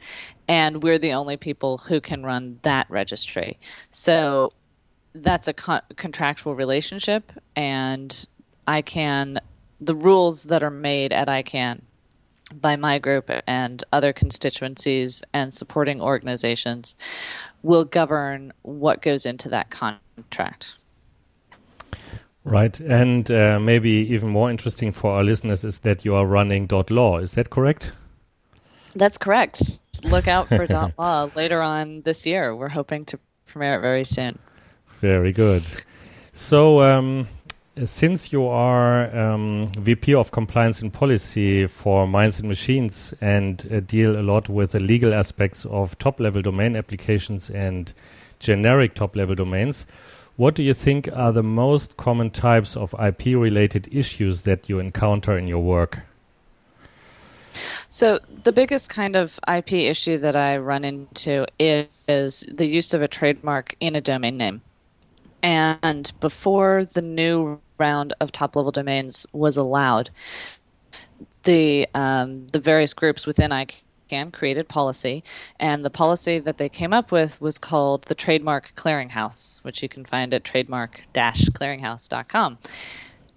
and 0.47 0.83
we're 0.83 1.00
the 1.00 1.13
only 1.13 1.38
people 1.38 1.77
who 1.77 2.00
can 2.00 2.24
run 2.24 2.59
that 2.63 2.89
registry. 2.89 3.59
So 3.91 4.53
that's 5.15 5.48
a 5.48 5.53
con- 5.53 5.81
contractual 5.95 6.55
relationship, 6.55 7.31
and 7.55 8.27
ICANN 8.67 9.39
the 9.81 9.95
rules 9.95 10.43
that 10.43 10.63
are 10.63 10.72
made 10.72 11.12
at 11.12 11.27
ICANN 11.27 11.81
by 12.62 12.75
my 12.75 13.00
group 13.00 13.29
and 13.48 13.84
other 13.91 14.13
constituencies 14.13 15.24
and 15.34 15.53
supporting 15.53 16.01
organizations 16.01 16.95
will 17.63 17.84
govern 17.84 18.53
what 18.62 19.01
goes 19.01 19.25
into 19.25 19.50
that 19.50 19.69
contract. 19.69 20.75
Right, 22.43 22.79
and 22.79 23.29
uh, 23.31 23.60
maybe 23.60 23.89
even 23.89 24.29
more 24.29 24.51
interesting 24.51 24.91
for 24.91 25.12
our 25.12 25.24
listeners 25.24 25.65
is 25.65 25.79
that 25.79 26.05
you 26.05 26.13
are 26.13 26.25
running 26.25 26.67
dot 26.67 26.91
.law. 26.91 27.17
Is 27.17 27.31
that 27.31 27.50
correct? 27.50 27.93
That's 28.95 29.17
correct. 29.17 29.79
Look 30.03 30.27
out 30.27 30.48
for 30.48 30.67
dot 30.67 30.93
.law 31.00 31.29
later 31.36 31.62
on 31.62 32.01
this 32.01 32.25
year. 32.25 32.55
We're 32.55 32.69
hoping 32.69 33.05
to 33.05 33.19
premiere 33.48 33.79
it 33.79 33.81
very 33.81 34.05
soon. 34.05 34.38
Very 35.05 35.33
good. 35.33 35.63
So, 36.31 36.81
um, 36.81 37.27
since 37.85 38.33
you 38.33 38.47
are 38.47 39.15
um, 39.15 39.71
VP 39.77 40.15
of 40.15 40.31
Compliance 40.31 40.81
and 40.81 40.91
Policy 40.91 41.67
for 41.67 42.07
Minds 42.07 42.39
and 42.39 42.47
Machines 42.47 43.13
and 43.21 43.67
uh, 43.71 43.81
deal 43.81 44.19
a 44.19 44.24
lot 44.24 44.50
with 44.50 44.71
the 44.71 44.79
legal 44.79 45.13
aspects 45.13 45.63
of 45.65 45.95
top 46.00 46.19
level 46.19 46.41
domain 46.41 46.75
applications 46.75 47.51
and 47.51 47.93
generic 48.39 48.95
top 48.95 49.15
level 49.15 49.35
domains, 49.35 49.85
what 50.38 50.55
do 50.55 50.63
you 50.63 50.74
think 50.74 51.07
are 51.13 51.31
the 51.31 51.43
most 51.43 51.97
common 51.97 52.31
types 52.31 52.75
of 52.75 52.95
IP 53.00 53.25
related 53.27 53.88
issues 53.91 54.41
that 54.41 54.69
you 54.69 54.79
encounter 54.79 55.38
in 55.38 55.47
your 55.47 55.62
work? 55.62 56.00
So, 57.91 58.19
the 58.43 58.51
biggest 58.51 58.89
kind 58.89 59.15
of 59.15 59.39
IP 59.47 59.74
issue 59.74 60.17
that 60.17 60.35
I 60.35 60.57
run 60.57 60.83
into 60.83 61.45
is, 61.59 61.85
is 62.07 62.43
the 62.51 62.65
use 62.65 62.95
of 62.95 63.03
a 63.03 63.07
trademark 63.07 63.75
in 63.79 63.95
a 63.95 64.01
domain 64.01 64.38
name. 64.38 64.62
And 65.45 66.11
before 66.21 66.87
the 66.93 67.03
new 67.03 67.59
round 67.77 68.15
of 68.19 68.31
top 68.31 68.55
level 68.55 68.71
domains 68.71 69.27
was 69.31 69.57
allowed, 69.57 70.09
the 71.43 71.87
um, 71.93 72.47
the 72.47 72.59
various 72.59 72.93
groups 72.93 73.27
within 73.27 73.51
ICANN 73.51 74.33
created 74.33 74.67
policy, 74.67 75.23
and 75.59 75.85
the 75.85 75.91
policy 75.91 76.39
that 76.39 76.57
they 76.57 76.67
came 76.67 76.93
up 76.93 77.11
with 77.11 77.39
was 77.39 77.59
called 77.59 78.05
the 78.05 78.15
Trademark 78.15 78.73
Clearinghouse, 78.75 79.59
which 79.61 79.83
you 79.83 79.89
can 79.89 80.03
find 80.03 80.33
at 80.33 80.43
trademark-clearinghouse.com. 80.43 82.57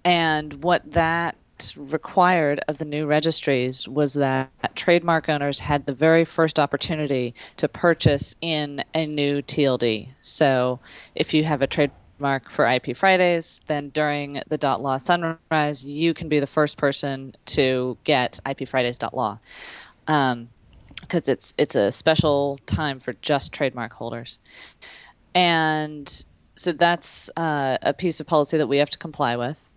And 0.03 0.63
what 0.63 0.91
that 0.93 1.35
required 1.75 2.61
of 2.67 2.79
the 2.79 2.85
new 2.85 3.05
registries 3.05 3.87
was 3.87 4.13
that 4.13 4.49
trademark 4.75 5.29
owners 5.29 5.59
had 5.59 5.85
the 5.85 5.93
very 5.93 6.25
first 6.25 6.57
opportunity 6.57 7.35
to 7.57 7.67
purchase 7.67 8.33
in 8.41 8.83
a 8.95 9.05
new 9.05 9.41
TLD. 9.41 10.07
So 10.21 10.79
if 11.13 11.33
you 11.33 11.43
have 11.43 11.61
a 11.61 11.67
trade 11.67 11.91
mark 12.19 12.49
for 12.51 12.67
IP 12.67 12.95
Fridays, 12.95 13.61
then 13.67 13.89
during 13.89 14.41
the 14.47 14.57
dot 14.57 14.81
.law 14.81 14.97
sunrise, 14.97 15.83
you 15.83 16.13
can 16.13 16.29
be 16.29 16.39
the 16.39 16.47
first 16.47 16.77
person 16.77 17.35
to 17.47 17.97
get 18.03 18.39
IP 18.49 18.67
Fridays.law. 18.67 19.39
Um, 20.07 20.49
because 21.01 21.29
it's 21.29 21.53
it's 21.57 21.75
a 21.75 21.91
special 21.91 22.59
time 22.65 22.99
for 22.99 23.13
just 23.13 23.53
trademark 23.53 23.93
holders, 23.93 24.39
and 25.33 26.25
so 26.55 26.73
that's 26.73 27.29
uh, 27.37 27.77
a 27.81 27.93
piece 27.93 28.19
of 28.19 28.27
policy 28.27 28.57
that 28.57 28.67
we 28.67 28.77
have 28.77 28.89
to 28.89 28.97
comply 28.97 29.37
with. 29.37 29.68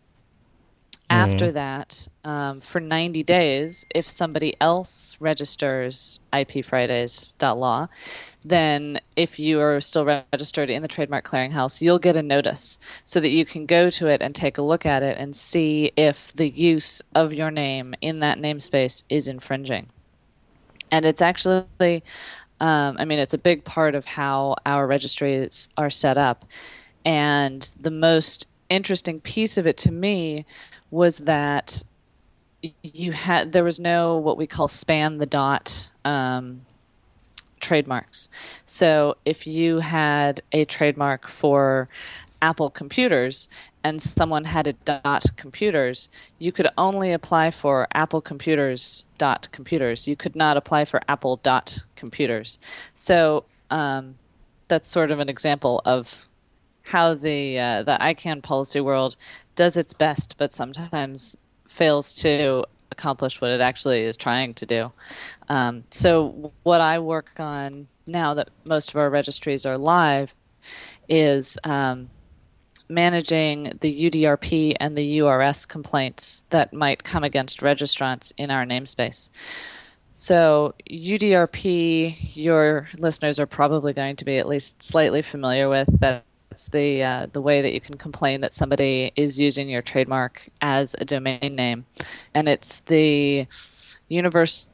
Mm-hmm. 1.12 1.30
After 1.32 1.52
that, 1.52 2.08
um, 2.24 2.60
for 2.60 2.80
90 2.80 3.22
days, 3.24 3.84
if 3.94 4.08
somebody 4.08 4.56
else 4.60 5.14
registers 5.20 6.20
IP 6.32 6.64
Fridays.law, 6.64 7.88
then 8.44 8.98
if 9.14 9.38
you 9.38 9.60
are 9.60 9.80
still 9.82 10.06
registered 10.06 10.70
in 10.70 10.80
the 10.80 10.88
trademark 10.88 11.28
clearinghouse, 11.28 11.82
you'll 11.82 11.98
get 11.98 12.16
a 12.16 12.22
notice 12.22 12.78
so 13.04 13.20
that 13.20 13.28
you 13.28 13.44
can 13.44 13.66
go 13.66 13.90
to 13.90 14.06
it 14.06 14.22
and 14.22 14.34
take 14.34 14.56
a 14.56 14.62
look 14.62 14.86
at 14.86 15.02
it 15.02 15.18
and 15.18 15.36
see 15.36 15.92
if 15.96 16.32
the 16.32 16.48
use 16.48 17.02
of 17.14 17.34
your 17.34 17.50
name 17.50 17.94
in 18.00 18.20
that 18.20 18.38
namespace 18.38 19.02
is 19.10 19.28
infringing. 19.28 19.88
And 20.90 21.04
it's 21.04 21.20
actually, 21.20 22.02
um, 22.60 22.96
I 22.98 23.04
mean, 23.04 23.18
it's 23.18 23.34
a 23.34 23.38
big 23.38 23.64
part 23.64 23.94
of 23.94 24.06
how 24.06 24.56
our 24.64 24.86
registries 24.86 25.68
are 25.76 25.90
set 25.90 26.16
up. 26.16 26.46
And 27.04 27.70
the 27.80 27.90
most 27.90 28.46
interesting 28.68 29.20
piece 29.20 29.58
of 29.58 29.66
it 29.66 29.76
to 29.78 29.92
me 29.92 30.46
was 30.90 31.18
that 31.18 31.82
you 32.82 33.12
had 33.12 33.52
there 33.52 33.64
was 33.64 33.80
no 33.80 34.16
what 34.18 34.36
we 34.36 34.46
call 34.46 34.68
span 34.68 35.18
the 35.18 35.26
dot 35.26 35.88
um, 36.04 36.62
trademarks. 37.60 38.28
So 38.66 39.16
if 39.24 39.46
you 39.46 39.78
had 39.78 40.42
a 40.52 40.64
trademark 40.64 41.28
for 41.28 41.88
Apple 42.40 42.70
computers 42.70 43.48
and 43.84 44.00
someone 44.02 44.44
had 44.44 44.66
a 44.66 44.72
dot 44.72 45.24
computers, 45.36 46.10
you 46.38 46.52
could 46.52 46.68
only 46.76 47.12
apply 47.12 47.50
for 47.50 47.88
Apple 47.94 48.20
computers 48.20 49.04
dot 49.18 49.48
computers. 49.52 50.06
You 50.06 50.16
could 50.16 50.36
not 50.36 50.56
apply 50.56 50.84
for 50.84 51.00
Apple 51.08 51.36
dot 51.42 51.78
computers. 51.96 52.58
So 52.94 53.44
um, 53.70 54.16
that's 54.68 54.88
sort 54.88 55.10
of 55.10 55.20
an 55.20 55.28
example 55.28 55.82
of 55.84 56.28
how 56.82 57.14
the 57.14 57.58
uh, 57.58 57.82
the 57.82 57.96
ICANN 58.00 58.42
policy 58.42 58.80
world 58.80 59.16
does 59.54 59.76
its 59.76 59.92
best, 59.92 60.36
but 60.38 60.52
sometimes 60.52 61.36
fails 61.68 62.14
to 62.14 62.64
accomplish 62.90 63.40
what 63.40 63.50
it 63.50 63.60
actually 63.60 64.02
is 64.02 64.16
trying 64.16 64.54
to 64.54 64.66
do. 64.66 64.92
Um, 65.48 65.84
so, 65.90 66.52
what 66.62 66.80
I 66.80 66.98
work 66.98 67.30
on 67.38 67.88
now 68.06 68.34
that 68.34 68.50
most 68.64 68.90
of 68.90 68.96
our 68.96 69.10
registries 69.10 69.66
are 69.66 69.78
live 69.78 70.34
is 71.08 71.58
um, 71.64 72.08
managing 72.88 73.76
the 73.80 74.10
UDRP 74.10 74.76
and 74.78 74.96
the 74.96 75.20
URS 75.20 75.66
complaints 75.66 76.44
that 76.50 76.72
might 76.72 77.02
come 77.02 77.24
against 77.24 77.60
registrants 77.60 78.32
in 78.36 78.50
our 78.50 78.64
namespace. 78.64 79.30
So, 80.14 80.74
UDRP, 80.90 82.34
your 82.34 82.88
listeners 82.98 83.40
are 83.40 83.46
probably 83.46 83.92
going 83.92 84.16
to 84.16 84.24
be 84.24 84.38
at 84.38 84.46
least 84.46 84.82
slightly 84.82 85.22
familiar 85.22 85.68
with. 85.68 85.88
That 86.00 86.24
that's 86.52 86.68
the 86.68 87.02
uh, 87.02 87.26
the 87.32 87.40
way 87.40 87.62
that 87.62 87.72
you 87.72 87.80
can 87.80 87.96
complain 87.96 88.42
that 88.42 88.52
somebody 88.52 89.10
is 89.16 89.40
using 89.40 89.70
your 89.70 89.80
trademark 89.80 90.46
as 90.60 90.94
a 90.98 91.04
domain 91.06 91.56
name, 91.56 91.86
and 92.34 92.46
it's 92.46 92.80
the 92.80 93.46
universal 94.08 94.68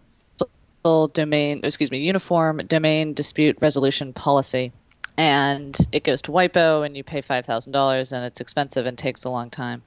domain, 1.12 1.61
excuse 1.62 1.92
me, 1.92 1.99
uniform 1.99 2.56
domain 2.66 3.14
dispute 3.14 3.58
resolution 3.61 4.12
policy, 4.12 4.73
and 5.16 5.78
it 5.92 6.02
goes 6.02 6.20
to 6.23 6.32
WIPO, 6.32 6.85
and 6.85 6.97
you 6.97 7.04
pay 7.04 7.20
five 7.20 7.47
thousand 7.47 7.70
dollars, 7.70 8.11
and 8.11 8.25
it's 8.25 8.40
expensive 8.40 8.85
and 8.87 8.99
takes 8.99 9.23
a 9.23 9.30
long 9.30 9.49
time. 9.49 9.80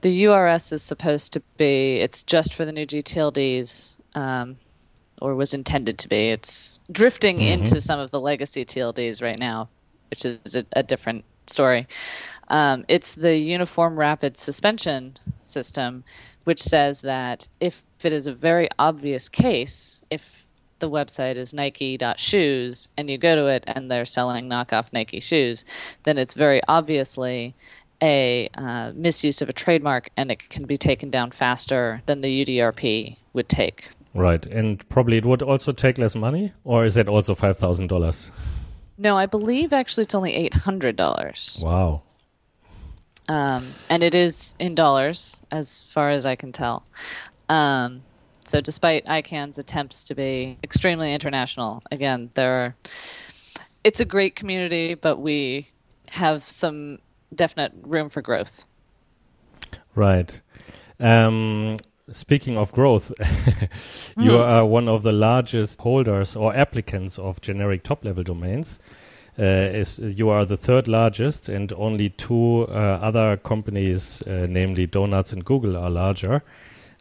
the 0.00 0.24
URS 0.24 0.72
is 0.72 0.82
supposed 0.82 1.34
to 1.34 1.42
be, 1.58 1.96
it's 1.98 2.22
just 2.24 2.54
for 2.54 2.64
the 2.64 2.72
new 2.72 2.86
gTLDs, 2.86 3.92
um, 4.14 4.56
or 5.20 5.34
was 5.34 5.52
intended 5.52 5.98
to 5.98 6.08
be. 6.08 6.30
It's 6.30 6.78
drifting 6.90 7.40
mm-hmm. 7.40 7.64
into 7.64 7.78
some 7.82 8.00
of 8.00 8.10
the 8.10 8.20
legacy 8.20 8.64
TLDs 8.64 9.20
right 9.20 9.38
now, 9.38 9.68
which 10.10 10.24
is 10.24 10.56
a, 10.56 10.64
a 10.72 10.82
different 10.82 11.24
story. 11.46 11.86
Um, 12.48 12.84
it's 12.88 13.14
the 13.14 13.36
Uniform 13.36 13.96
Rapid 13.96 14.36
Suspension 14.36 15.14
System, 15.44 16.04
which 16.44 16.62
says 16.62 17.00
that 17.02 17.48
if 17.60 17.82
it 18.02 18.12
is 18.12 18.26
a 18.26 18.34
very 18.34 18.68
obvious 18.78 19.28
case, 19.28 20.00
if 20.10 20.22
the 20.80 20.90
website 20.90 21.36
is 21.36 21.52
nike.shoes 21.52 22.88
and 22.96 23.10
you 23.10 23.18
go 23.18 23.36
to 23.36 23.46
it 23.46 23.64
and 23.66 23.90
they're 23.90 24.06
selling 24.06 24.48
knockoff 24.48 24.86
Nike 24.92 25.20
shoes, 25.20 25.64
then 26.04 26.18
it's 26.18 26.34
very 26.34 26.60
obviously 26.66 27.54
a 28.02 28.48
uh, 28.54 28.92
misuse 28.94 29.42
of 29.42 29.48
a 29.48 29.52
trademark 29.52 30.08
and 30.16 30.30
it 30.30 30.48
can 30.48 30.64
be 30.64 30.78
taken 30.78 31.10
down 31.10 31.30
faster 31.30 32.02
than 32.06 32.22
the 32.22 32.44
UDRP 32.44 33.16
would 33.34 33.48
take. 33.48 33.90
Right. 34.14 34.44
And 34.46 34.86
probably 34.88 35.18
it 35.18 35.26
would 35.26 35.42
also 35.42 35.72
take 35.72 35.98
less 35.98 36.16
money, 36.16 36.52
or 36.64 36.84
is 36.84 36.96
it 36.96 37.08
also 37.08 37.34
$5,000? 37.34 38.59
No, 39.00 39.16
I 39.16 39.24
believe 39.24 39.72
actually 39.72 40.02
it's 40.02 40.14
only 40.14 40.50
$800. 40.50 41.62
Wow. 41.62 42.02
Um, 43.28 43.66
and 43.88 44.02
it 44.02 44.14
is 44.14 44.54
in 44.58 44.74
dollars, 44.74 45.36
as 45.50 45.88
far 45.94 46.10
as 46.10 46.26
I 46.26 46.36
can 46.36 46.52
tell. 46.52 46.84
Um, 47.48 48.02
so, 48.44 48.60
despite 48.60 49.06
ICANN's 49.06 49.56
attempts 49.56 50.04
to 50.04 50.14
be 50.14 50.58
extremely 50.62 51.14
international, 51.14 51.82
again, 51.90 52.30
there 52.34 52.52
are, 52.52 52.76
it's 53.84 54.00
a 54.00 54.04
great 54.04 54.36
community, 54.36 54.92
but 54.92 55.16
we 55.16 55.68
have 56.08 56.42
some 56.42 56.98
definite 57.34 57.72
room 57.80 58.10
for 58.10 58.20
growth. 58.20 58.64
Right. 59.94 60.38
Um, 60.98 61.78
speaking 62.10 62.58
of 62.58 62.72
growth, 62.72 63.12
you 64.18 64.32
mm. 64.32 64.40
are 64.40 64.64
one 64.64 64.88
of 64.88 65.02
the 65.02 65.12
largest 65.12 65.80
holders 65.80 66.36
or 66.36 66.54
applicants 66.54 67.18
of 67.18 67.40
generic 67.40 67.82
top 67.82 68.04
level 68.04 68.22
domains. 68.22 68.78
Uh, 69.38 69.70
is 69.72 69.98
you 69.98 70.28
are 70.28 70.44
the 70.44 70.56
third 70.56 70.86
largest, 70.86 71.48
and 71.48 71.72
only 71.74 72.10
two 72.10 72.66
uh, 72.68 72.98
other 73.00 73.36
companies, 73.38 74.20
uh, 74.22 74.46
namely 74.48 74.86
Donuts 74.86 75.32
and 75.32 75.44
Google, 75.44 75.76
are 75.76 75.88
larger. 75.88 76.42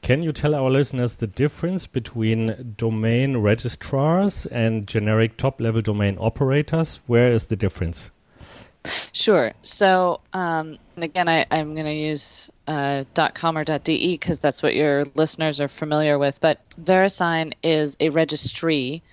Can 0.02 0.24
you 0.24 0.32
tell 0.32 0.56
our 0.56 0.70
listeners 0.70 1.18
the 1.18 1.28
difference 1.28 1.86
between 1.86 2.76
domain 2.78 3.38
registrars 3.38 4.46
and 4.46 4.88
generic 4.88 5.36
top 5.36 5.60
level 5.60 5.82
domain 5.82 6.18
operators? 6.20 7.02
Where 7.08 7.32
is 7.32 7.48
the 7.48 7.58
difference? 7.58 8.12
Sure. 9.12 9.54
So, 9.62 10.22
um, 10.34 10.78
again, 10.98 11.28
I, 11.28 11.46
am 11.52 11.74
going 11.74 11.86
to 11.86 11.94
use 11.94 12.52
uh, 12.68 13.04
.com 13.34 13.58
or 13.58 13.64
.de 13.64 14.18
because 14.18 14.40
that's 14.40 14.64
what 14.64 14.76
your 14.76 15.06
listeners 15.16 15.60
are 15.60 15.68
familiar 15.68 16.18
with. 16.18 16.40
But 16.40 16.60
VeriSign 16.82 17.54
is 17.64 17.98
a 18.00 18.10
registry, 18.10 19.04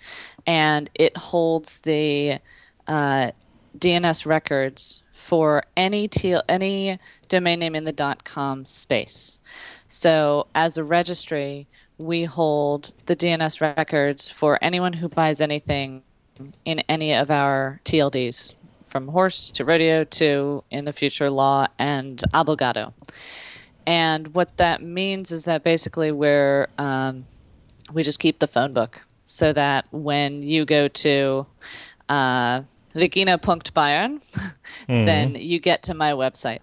and 0.46 0.88
it 0.94 1.16
holds 1.16 1.78
the 1.78 2.38
uh, 2.86 3.32
DNS 3.78 4.26
records 4.26 5.02
for 5.12 5.64
any 5.76 6.08
t- 6.08 6.36
any 6.48 6.98
domain 7.28 7.58
name 7.58 7.74
in 7.74 7.84
the 7.84 8.16
.com 8.24 8.64
space. 8.64 9.40
So, 9.88 10.46
as 10.54 10.76
a 10.76 10.84
registry, 10.84 11.66
we 11.98 12.24
hold 12.24 12.92
the 13.06 13.16
DNS 13.16 13.60
records 13.60 14.28
for 14.28 14.62
anyone 14.62 14.92
who 14.92 15.08
buys 15.08 15.40
anything 15.40 16.02
in 16.64 16.80
any 16.80 17.14
of 17.14 17.30
our 17.30 17.80
TLDs 17.84 18.54
from 18.96 19.08
horse 19.08 19.50
to 19.50 19.62
rodeo 19.62 20.04
to 20.04 20.64
in 20.70 20.86
the 20.86 20.92
future 20.92 21.28
law 21.28 21.66
and 21.78 22.22
abogado. 22.32 22.94
And 23.86 24.32
what 24.32 24.56
that 24.56 24.82
means 24.82 25.30
is 25.30 25.44
that 25.44 25.62
basically 25.62 26.12
we're 26.12 26.68
um, 26.78 27.26
we 27.92 28.02
just 28.02 28.20
keep 28.20 28.38
the 28.38 28.46
phone 28.46 28.72
book 28.72 29.02
so 29.24 29.52
that 29.52 29.84
when 29.90 30.40
you 30.40 30.64
go 30.64 30.88
to 30.88 31.46
uh, 32.08 32.62
regina.bayern, 32.94 34.22
mm-hmm. 34.34 35.04
then 35.04 35.34
you 35.34 35.58
get 35.60 35.82
to 35.82 35.92
my 35.92 36.12
website. 36.12 36.60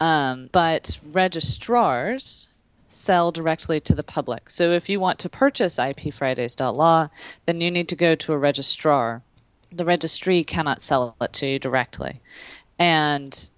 Um, 0.00 0.50
but 0.50 0.98
registrars 1.12 2.48
sell 2.88 3.30
directly 3.30 3.78
to 3.78 3.94
the 3.94 4.02
public. 4.02 4.50
So 4.50 4.72
if 4.72 4.88
you 4.88 4.98
want 4.98 5.20
to 5.20 5.28
purchase 5.28 5.76
ipfridays.law, 5.76 7.10
then 7.46 7.60
you 7.60 7.70
need 7.70 7.88
to 7.90 7.96
go 7.96 8.16
to 8.16 8.32
a 8.32 8.38
registrar 8.38 9.22
the 9.72 9.84
registry 9.84 10.44
cannot 10.44 10.82
sell 10.82 11.16
it 11.20 11.32
to 11.34 11.46
you 11.46 11.58
directly. 11.58 12.20
And 12.78 13.50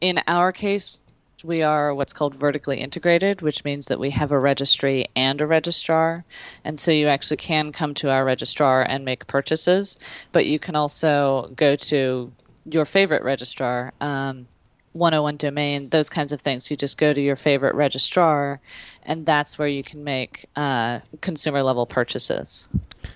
in 0.00 0.20
our 0.26 0.52
case, 0.52 0.98
we 1.44 1.62
are 1.62 1.94
what's 1.94 2.12
called 2.12 2.34
vertically 2.34 2.80
integrated, 2.80 3.40
which 3.42 3.64
means 3.64 3.86
that 3.86 4.00
we 4.00 4.10
have 4.10 4.32
a 4.32 4.38
registry 4.38 5.06
and 5.14 5.40
a 5.40 5.46
registrar. 5.46 6.24
And 6.64 6.78
so 6.78 6.90
you 6.90 7.08
actually 7.08 7.36
can 7.36 7.72
come 7.72 7.94
to 7.94 8.10
our 8.10 8.24
registrar 8.24 8.82
and 8.82 9.04
make 9.04 9.26
purchases, 9.26 9.98
but 10.32 10.46
you 10.46 10.58
can 10.58 10.76
also 10.76 11.52
go 11.54 11.76
to 11.76 12.32
your 12.64 12.84
favorite 12.84 13.22
registrar, 13.22 13.92
um, 14.00 14.48
101 14.92 15.36
domain, 15.36 15.88
those 15.90 16.08
kinds 16.08 16.32
of 16.32 16.40
things. 16.40 16.70
You 16.70 16.76
just 16.76 16.96
go 16.96 17.12
to 17.12 17.20
your 17.20 17.36
favorite 17.36 17.74
registrar, 17.74 18.60
and 19.06 19.24
that's 19.24 19.58
where 19.58 19.68
you 19.68 19.82
can 19.82 20.04
make 20.04 20.46
uh, 20.56 21.00
consumer 21.22 21.62
level 21.62 21.86
purchases. 21.86 22.68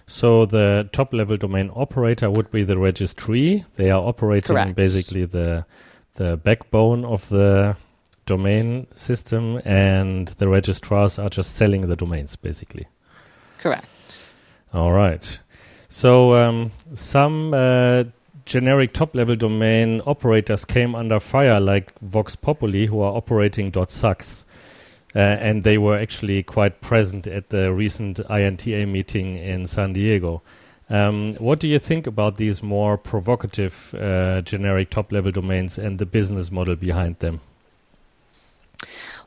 So 0.06 0.46
the 0.46 0.88
top 0.92 1.12
level 1.12 1.36
domain 1.36 1.70
operator 1.74 2.30
would 2.30 2.50
be 2.50 2.62
the 2.62 2.78
registry. 2.78 3.64
They 3.74 3.90
are 3.90 4.00
operating 4.00 4.54
Correct. 4.54 4.74
basically 4.76 5.24
the 5.26 5.66
the 6.14 6.36
backbone 6.36 7.04
of 7.04 7.28
the 7.28 7.76
domain 8.26 8.86
system, 8.94 9.60
and 9.64 10.28
the 10.28 10.48
registrars 10.48 11.18
are 11.18 11.28
just 11.28 11.56
selling 11.56 11.88
the 11.88 11.96
domains 11.96 12.36
basically. 12.36 12.86
Correct. 13.58 13.86
All 14.72 14.92
right. 14.92 15.38
So 15.88 16.34
um, 16.34 16.70
some 16.94 17.52
uh, 17.52 18.04
generic 18.44 18.92
top 18.92 19.16
level 19.16 19.34
domain 19.34 20.02
operators 20.06 20.64
came 20.64 20.94
under 20.94 21.18
fire, 21.18 21.58
like 21.58 21.98
Vox 21.98 22.36
Populi, 22.36 22.86
who 22.86 23.00
are 23.00 23.16
operating 23.16 23.72
.sucks. 23.88 24.46
Uh, 25.14 25.18
and 25.18 25.64
they 25.64 25.76
were 25.76 25.98
actually 25.98 26.42
quite 26.42 26.80
present 26.80 27.26
at 27.26 27.50
the 27.50 27.72
recent 27.72 28.20
INTA 28.30 28.86
meeting 28.86 29.36
in 29.36 29.66
San 29.66 29.92
Diego. 29.92 30.42
Um, 30.88 31.34
what 31.34 31.60
do 31.60 31.68
you 31.68 31.78
think 31.78 32.06
about 32.06 32.36
these 32.36 32.62
more 32.62 32.96
provocative 32.98 33.94
uh, 33.94 34.40
generic 34.42 34.90
top 34.90 35.12
level 35.12 35.32
domains 35.32 35.78
and 35.78 35.98
the 35.98 36.06
business 36.06 36.50
model 36.50 36.76
behind 36.76 37.18
them? 37.20 37.40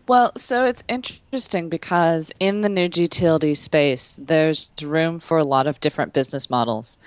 Well, 0.05 0.33
so 0.35 0.65
it's 0.65 0.83
interesting 0.89 1.69
because 1.69 2.29
in 2.37 2.59
the 2.59 2.67
new 2.67 2.89
gTLD 2.89 3.55
space, 3.55 4.17
there's 4.19 4.67
room 4.81 5.21
for 5.21 5.37
a 5.37 5.45
lot 5.45 5.65
of 5.65 5.79
different 5.79 6.11
business 6.11 6.49
models. 6.49 6.97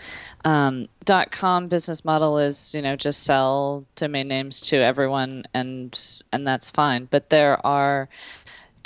Um, 0.47 0.89
.com 1.31 1.69
business 1.69 2.07
model 2.07 2.39
is, 2.39 2.75
you 2.75 2.81
know, 2.81 2.97
just 2.97 3.23
sell 3.25 3.85
domain 3.97 4.29
names 4.29 4.63
to 4.63 4.77
everyone, 4.77 5.45
and 5.53 5.99
and 6.33 6.47
that's 6.47 6.71
fine. 6.71 7.07
But 7.11 7.29
there 7.29 7.65
are 7.67 8.09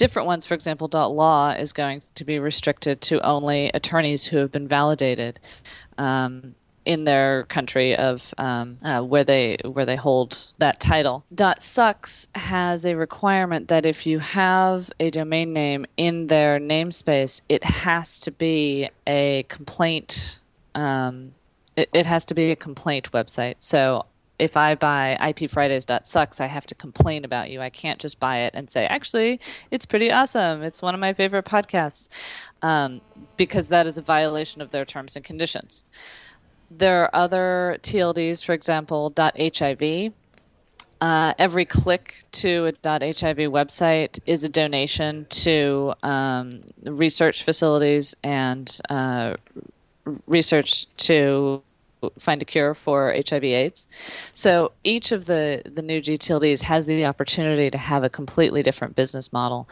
different 0.00 0.26
ones, 0.26 0.46
for 0.46 0.54
example, 0.54 0.88
.law 0.90 1.50
is 1.50 1.74
going 1.74 2.00
to 2.14 2.24
be 2.24 2.38
restricted 2.38 3.02
to 3.02 3.20
only 3.20 3.70
attorneys 3.74 4.24
who 4.24 4.38
have 4.38 4.50
been 4.50 4.66
validated 4.66 5.38
um, 5.98 6.54
in 6.86 7.04
their 7.04 7.44
country 7.44 7.94
of 7.94 8.22
um, 8.38 8.78
uh, 8.82 9.02
where 9.02 9.24
they 9.24 9.58
where 9.62 9.84
they 9.84 9.96
hold 9.96 10.38
that 10.56 10.80
title. 10.80 11.22
.sucks 11.58 12.28
has 12.34 12.86
a 12.86 12.94
requirement 12.94 13.68
that 13.68 13.84
if 13.84 14.06
you 14.06 14.18
have 14.20 14.90
a 14.98 15.10
domain 15.10 15.52
name 15.52 15.84
in 15.98 16.26
their 16.28 16.58
namespace, 16.58 17.42
it 17.50 17.62
has 17.62 18.20
to 18.20 18.30
be 18.30 18.88
a 19.06 19.44
complaint. 19.48 20.38
Um, 20.74 21.34
it, 21.76 21.90
it 21.92 22.06
has 22.06 22.24
to 22.26 22.34
be 22.34 22.52
a 22.52 22.56
complaint 22.56 23.12
website. 23.12 23.56
So 23.58 24.06
if 24.40 24.57
I 24.57 24.74
buy 24.74 25.18
ipfridays.sucks, 25.20 26.40
I 26.40 26.46
have 26.46 26.66
to 26.66 26.74
complain 26.74 27.24
about 27.24 27.50
you. 27.50 27.61
I 27.61 27.68
can't 27.68 28.00
just 28.00 28.18
buy 28.18 28.38
it 28.40 28.55
and 28.55 28.70
say, 28.70 28.87
actually, 28.87 29.38
it's 29.70 29.85
pretty 29.85 30.11
awesome. 30.11 30.62
It's 30.62 30.81
one 30.81 30.94
of 30.94 31.00
my 31.00 31.12
favorite 31.12 31.44
podcasts, 31.44 32.09
um, 32.62 33.03
because 33.37 33.68
that 33.68 33.87
is 33.87 33.98
a 33.98 34.03
violation 34.03 34.62
of 34.62 34.70
their 34.70 34.87
terms 34.87 35.16
and 35.16 35.24
conditions. 35.24 35.85
There 36.70 37.03
are 37.03 37.14
other 37.14 37.79
TLDs, 37.83 38.44
for 38.44 38.53
example, 38.53 39.12
.hiv. 39.16 40.12
Uh, 41.03 41.35
every 41.38 41.64
click 41.64 42.14
to 42.33 42.66
a 42.66 42.72
.hiv 42.72 43.38
website 43.50 44.18
is 44.26 44.44
a 44.44 44.48
donation 44.48 45.26
to 45.31 45.94
um, 46.03 46.62
research 46.85 47.42
facilities 47.42 48.14
and 48.22 48.81
uh, 48.88 49.35
research 50.26 50.87
to 50.96 51.62
find 52.18 52.42
a 52.42 52.44
cure 52.44 52.74
for 52.74 53.12
HIV/AIDS. 53.12 53.86
So 54.32 54.72
each 54.84 55.12
of 55.12 55.24
the 55.24 55.62
the 55.64 55.82
new 55.82 56.00
gTLDs 56.00 56.62
has 56.62 56.86
the 56.86 57.06
opportunity 57.06 57.70
to 57.70 57.78
have 57.78 58.04
a 58.04 58.10
completely 58.10 58.62
different 58.62 58.96
business 58.96 59.32
model, 59.32 59.68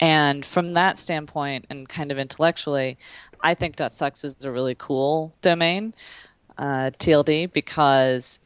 and 0.00 0.44
from 0.44 0.74
that 0.74 0.98
standpoint, 0.98 1.66
and 1.70 1.88
kind 1.88 2.12
of 2.12 2.18
intellectually, 2.18 2.98
I 3.40 3.54
think 3.54 3.76
.sucks 3.92 4.24
is 4.24 4.36
a 4.44 4.50
really 4.50 4.76
cool 4.78 5.34
domain, 5.42 5.94
uh, 6.58 6.90
TLD, 6.98 7.52
because 7.52 8.40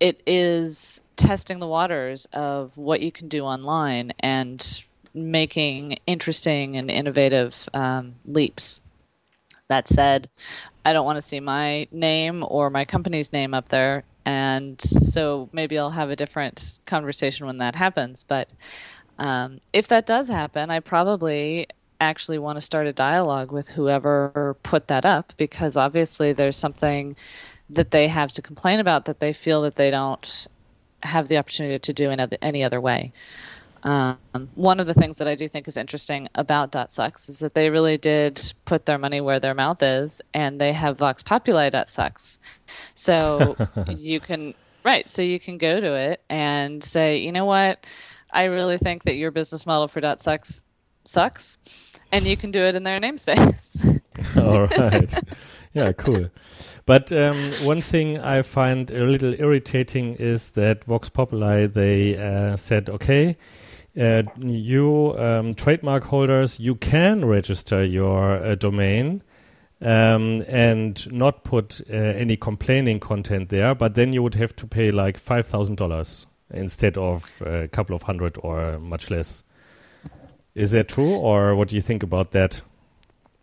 it 0.00 0.22
is 0.26 1.02
testing 1.16 1.58
the 1.58 1.66
waters 1.66 2.26
of 2.32 2.76
what 2.76 3.00
you 3.00 3.10
can 3.10 3.28
do 3.28 3.44
online 3.44 4.12
and 4.20 4.82
making 5.14 5.98
interesting 6.06 6.76
and 6.76 6.90
innovative 6.90 7.68
um, 7.72 8.14
leaps. 8.26 8.80
That 9.68 9.88
said, 9.88 10.28
I 10.86 10.92
don't 10.92 11.04
want 11.04 11.16
to 11.16 11.22
see 11.22 11.40
my 11.40 11.88
name 11.90 12.44
or 12.46 12.70
my 12.70 12.84
company's 12.84 13.32
name 13.32 13.54
up 13.54 13.68
there, 13.70 14.04
and 14.24 14.80
so 14.80 15.48
maybe 15.52 15.76
I'll 15.76 15.90
have 15.90 16.10
a 16.10 16.16
different 16.16 16.78
conversation 16.86 17.46
when 17.46 17.58
that 17.58 17.74
happens. 17.74 18.22
But 18.22 18.48
um, 19.18 19.60
if 19.72 19.88
that 19.88 20.06
does 20.06 20.28
happen, 20.28 20.70
I 20.70 20.78
probably 20.78 21.66
actually 22.00 22.38
want 22.38 22.58
to 22.58 22.60
start 22.60 22.86
a 22.86 22.92
dialogue 22.92 23.50
with 23.50 23.66
whoever 23.66 24.56
put 24.62 24.86
that 24.86 25.04
up 25.04 25.32
because 25.36 25.76
obviously 25.76 26.32
there's 26.32 26.56
something 26.56 27.16
that 27.70 27.90
they 27.90 28.06
have 28.06 28.30
to 28.30 28.42
complain 28.42 28.78
about 28.78 29.06
that 29.06 29.18
they 29.18 29.32
feel 29.32 29.62
that 29.62 29.74
they 29.74 29.90
don't 29.90 30.46
have 31.02 31.26
the 31.26 31.36
opportunity 31.36 31.80
to 31.80 31.92
do 31.92 32.10
in 32.10 32.20
any 32.42 32.62
other 32.62 32.80
way. 32.80 33.12
Um, 33.86 34.18
one 34.56 34.80
of 34.80 34.88
the 34.88 34.94
things 34.94 35.18
that 35.18 35.28
I 35.28 35.36
do 35.36 35.46
think 35.46 35.68
is 35.68 35.76
interesting 35.76 36.28
about 36.34 36.74
.sucks 36.92 37.28
is 37.28 37.38
that 37.38 37.54
they 37.54 37.70
really 37.70 37.96
did 37.96 38.52
put 38.64 38.84
their 38.84 38.98
money 38.98 39.20
where 39.20 39.38
their 39.38 39.54
mouth 39.54 39.80
is, 39.80 40.20
and 40.34 40.60
they 40.60 40.72
have 40.72 40.98
Vox 40.98 41.22
Populi 41.22 41.70
.sucks. 41.86 42.40
So 42.96 43.56
you 43.88 44.18
can 44.18 44.54
right, 44.82 45.08
so 45.08 45.22
you 45.22 45.38
can 45.38 45.56
go 45.56 45.80
to 45.80 45.94
it 45.94 46.20
and 46.28 46.82
say, 46.82 47.18
you 47.18 47.30
know 47.30 47.44
what, 47.44 47.86
I 48.32 48.44
really 48.44 48.76
think 48.76 49.04
that 49.04 49.14
your 49.14 49.30
business 49.30 49.64
model 49.66 49.86
for 49.86 50.00
.sucks 50.18 50.60
sucks, 51.04 51.56
and 52.10 52.26
you 52.26 52.36
can 52.36 52.50
do 52.50 52.64
it 52.64 52.74
in 52.74 52.82
their 52.82 52.98
namespace. 52.98 54.00
All 54.36 54.66
right, 54.66 55.14
yeah, 55.74 55.92
cool. 55.92 56.28
But 56.86 57.12
um, 57.12 57.52
one 57.62 57.80
thing 57.80 58.18
I 58.18 58.42
find 58.42 58.90
a 58.90 59.04
little 59.04 59.34
irritating 59.34 60.16
is 60.16 60.50
that 60.50 60.82
Vox 60.84 61.08
Populi 61.08 61.66
they 61.68 62.16
uh, 62.16 62.56
said, 62.56 62.90
okay, 62.90 63.36
uh, 63.98 64.22
you 64.38 65.16
um, 65.18 65.54
trademark 65.54 66.04
holders, 66.04 66.60
you 66.60 66.74
can 66.74 67.24
register 67.24 67.84
your 67.84 68.36
uh, 68.44 68.54
domain 68.54 69.22
um, 69.80 70.42
and 70.48 71.10
not 71.12 71.44
put 71.44 71.80
uh, 71.90 71.94
any 71.94 72.36
complaining 72.36 73.00
content 73.00 73.48
there, 73.48 73.74
but 73.74 73.94
then 73.94 74.12
you 74.12 74.22
would 74.22 74.34
have 74.34 74.54
to 74.56 74.66
pay 74.66 74.90
like 74.90 75.18
five 75.18 75.46
thousand 75.46 75.76
dollars 75.76 76.26
instead 76.50 76.96
of 76.96 77.42
a 77.44 77.68
couple 77.68 77.94
of 77.94 78.02
hundred 78.02 78.38
or 78.42 78.78
much 78.78 79.10
less. 79.10 79.42
Is 80.54 80.70
that 80.70 80.88
true, 80.88 81.14
or 81.14 81.54
what 81.54 81.68
do 81.68 81.74
you 81.74 81.82
think 81.82 82.02
about 82.02 82.30
that? 82.32 82.62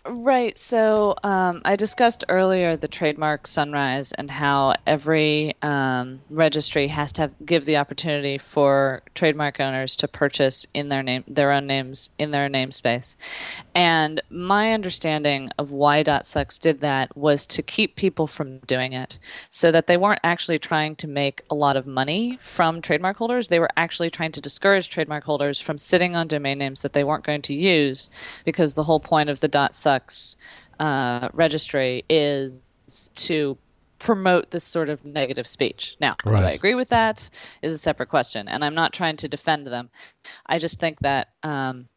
Right. 0.05 0.57
So 0.57 1.15
um, 1.23 1.61
I 1.63 1.77
discussed 1.77 2.25
earlier 2.27 2.75
the 2.75 2.89
trademark 2.89 3.47
sunrise 3.47 4.11
and 4.11 4.29
how 4.29 4.75
every 4.85 5.55
um, 5.61 6.19
registry 6.29 6.89
has 6.89 7.13
to 7.13 7.21
have, 7.21 7.31
give 7.45 7.63
the 7.63 7.77
opportunity 7.77 8.37
for 8.37 9.01
trademark 9.15 9.61
owners 9.61 9.95
to 9.97 10.09
purchase 10.09 10.65
in 10.73 10.89
their 10.89 11.03
name 11.03 11.23
their 11.25 11.53
own 11.53 11.67
names 11.67 12.09
in 12.19 12.31
their 12.31 12.49
namespace. 12.49 13.15
And 13.73 14.21
my 14.29 14.73
understanding 14.73 15.51
of 15.57 15.71
why 15.71 16.03
.sucks 16.03 16.57
did 16.57 16.81
that 16.81 17.15
was 17.15 17.45
to 17.47 17.63
keep 17.63 17.95
people 17.95 18.27
from 18.27 18.57
doing 18.59 18.91
it, 18.91 19.17
so 19.51 19.71
that 19.71 19.87
they 19.87 19.95
weren't 19.95 20.19
actually 20.25 20.59
trying 20.59 20.97
to 20.97 21.07
make 21.07 21.43
a 21.49 21.55
lot 21.55 21.77
of 21.77 21.87
money 21.87 22.39
from 22.43 22.81
trademark 22.81 23.15
holders. 23.15 23.47
They 23.47 23.59
were 23.59 23.71
actually 23.77 24.09
trying 24.09 24.33
to 24.33 24.41
discourage 24.41 24.89
trademark 24.89 25.23
holders 25.23 25.61
from 25.61 25.77
sitting 25.77 26.13
on 26.13 26.27
domain 26.27 26.57
names 26.57 26.81
that 26.81 26.91
they 26.91 27.05
weren't 27.05 27.23
going 27.23 27.43
to 27.43 27.53
use, 27.53 28.09
because 28.43 28.73
the 28.73 28.83
whole 28.83 28.99
point 28.99 29.29
of 29.29 29.39
the 29.39 29.69
.sucks 29.71 29.92
uh, 30.79 31.29
registry 31.33 32.03
is 32.09 32.59
to 33.15 33.57
promote 33.99 34.51
this 34.51 34.63
sort 34.63 34.89
of 34.89 35.03
negative 35.05 35.47
speech. 35.47 35.95
Now, 35.99 36.11
right. 36.25 36.39
do 36.39 36.45
I 36.45 36.51
agree 36.51 36.75
with 36.75 36.89
that? 36.89 37.29
Is 37.61 37.73
a 37.73 37.77
separate 37.77 38.09
question, 38.09 38.47
and 38.47 38.63
I'm 38.63 38.75
not 38.75 38.93
trying 38.93 39.17
to 39.17 39.27
defend 39.27 39.65
them. 39.67 39.89
I 40.45 40.59
just 40.59 40.79
think 40.79 40.99
that 40.99 41.29
um, 41.41 41.87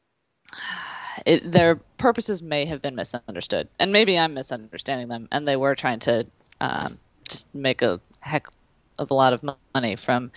it, 1.27 1.51
their 1.51 1.77
purposes 1.99 2.43
may 2.43 2.65
have 2.67 2.81
been 2.81 2.95
misunderstood, 2.95 3.69
and 3.79 3.93
maybe 3.93 4.19
I'm 4.19 4.35
misunderstanding 4.35 5.09
them, 5.09 5.29
and 5.33 5.47
they 5.47 5.57
were 5.57 5.75
trying 5.75 5.99
to 6.01 6.27
um, 6.61 6.99
just 7.29 7.53
make 7.55 7.83
a 7.83 8.01
heck 8.21 8.47
of 8.99 9.11
a 9.11 9.15
lot 9.15 9.33
of 9.33 9.43
money 9.75 9.97
from 9.97 10.31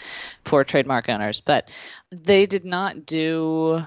poor 0.43 0.63
trademark 0.63 1.08
owners, 1.08 1.39
but 1.39 1.69
they 2.12 2.45
did 2.45 2.65
not 2.65 3.06
do 3.06 3.82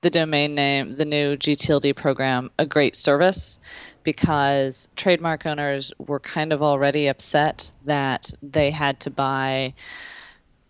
the 0.00 0.10
domain 0.10 0.54
name, 0.54 0.94
the 0.96 1.04
new 1.04 1.36
GTLD 1.36 1.96
program, 1.96 2.50
a 2.58 2.66
great 2.66 2.94
service 2.94 3.58
because 4.04 4.88
trademark 4.94 5.44
owners 5.44 5.92
were 5.98 6.20
kind 6.20 6.52
of 6.52 6.62
already 6.62 7.08
upset 7.08 7.72
that 7.84 8.32
they 8.42 8.70
had 8.70 9.00
to 9.00 9.10
buy. 9.10 9.74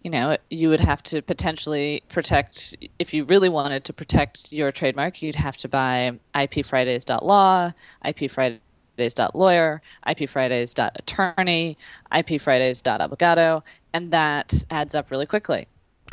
You 0.02 0.10
know, 0.10 0.38
you 0.48 0.70
would 0.70 0.80
have 0.80 1.02
to 1.04 1.20
potentially 1.20 2.02
protect, 2.08 2.76
if 2.98 3.12
you 3.12 3.24
really 3.24 3.50
wanted 3.50 3.84
to 3.84 3.92
protect 3.92 4.50
your 4.50 4.72
trademark, 4.72 5.20
you'd 5.20 5.34
have 5.34 5.58
to 5.58 5.68
buy 5.68 6.18
ipfridays.law, 6.34 7.72
ipfridays.lawyer, 8.04 9.82
ipfridays.attorney, 10.06 11.78
ipfridays.abogado, 12.12 13.62
and 13.92 14.10
that 14.12 14.64
adds 14.70 14.94
up 14.94 15.10
really 15.10 15.26
quickly. 15.26 15.66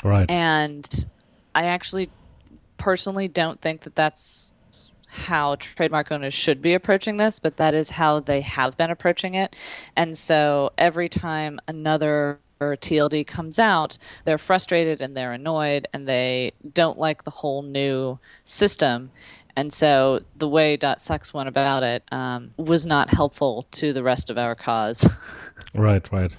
Right. 0.03 0.29
And 0.29 1.05
I 1.53 1.65
actually 1.67 2.09
personally 2.77 3.27
don't 3.27 3.59
think 3.61 3.81
that 3.81 3.95
that's 3.95 4.51
how 5.07 5.55
trademark 5.55 6.11
owners 6.11 6.33
should 6.33 6.61
be 6.61 6.73
approaching 6.73 7.17
this, 7.17 7.39
but 7.39 7.57
that 7.57 7.73
is 7.73 7.89
how 7.89 8.19
they 8.19 8.41
have 8.41 8.77
been 8.77 8.91
approaching 8.91 9.35
it. 9.35 9.55
And 9.95 10.17
so 10.17 10.71
every 10.77 11.09
time 11.09 11.59
another 11.67 12.39
TLD 12.61 13.25
comes 13.25 13.59
out, 13.59 13.97
they're 14.25 14.37
frustrated 14.37 15.01
and 15.01 15.15
they're 15.15 15.33
annoyed 15.33 15.87
and 15.93 16.07
they 16.07 16.53
don't 16.73 16.97
like 16.97 17.23
the 17.23 17.31
whole 17.31 17.61
new 17.61 18.19
system. 18.43 19.11
And 19.55 19.71
so 19.71 20.21
the 20.35 20.49
way 20.49 20.77
.sucks 20.97 21.33
went 21.33 21.47
about 21.47 21.83
it 21.83 22.03
um, 22.11 22.51
was 22.57 22.85
not 22.85 23.09
helpful 23.09 23.65
to 23.71 23.93
the 23.93 24.03
rest 24.03 24.29
of 24.29 24.37
our 24.37 24.53
cause. 24.55 25.07
right, 25.73 26.11
right. 26.11 26.35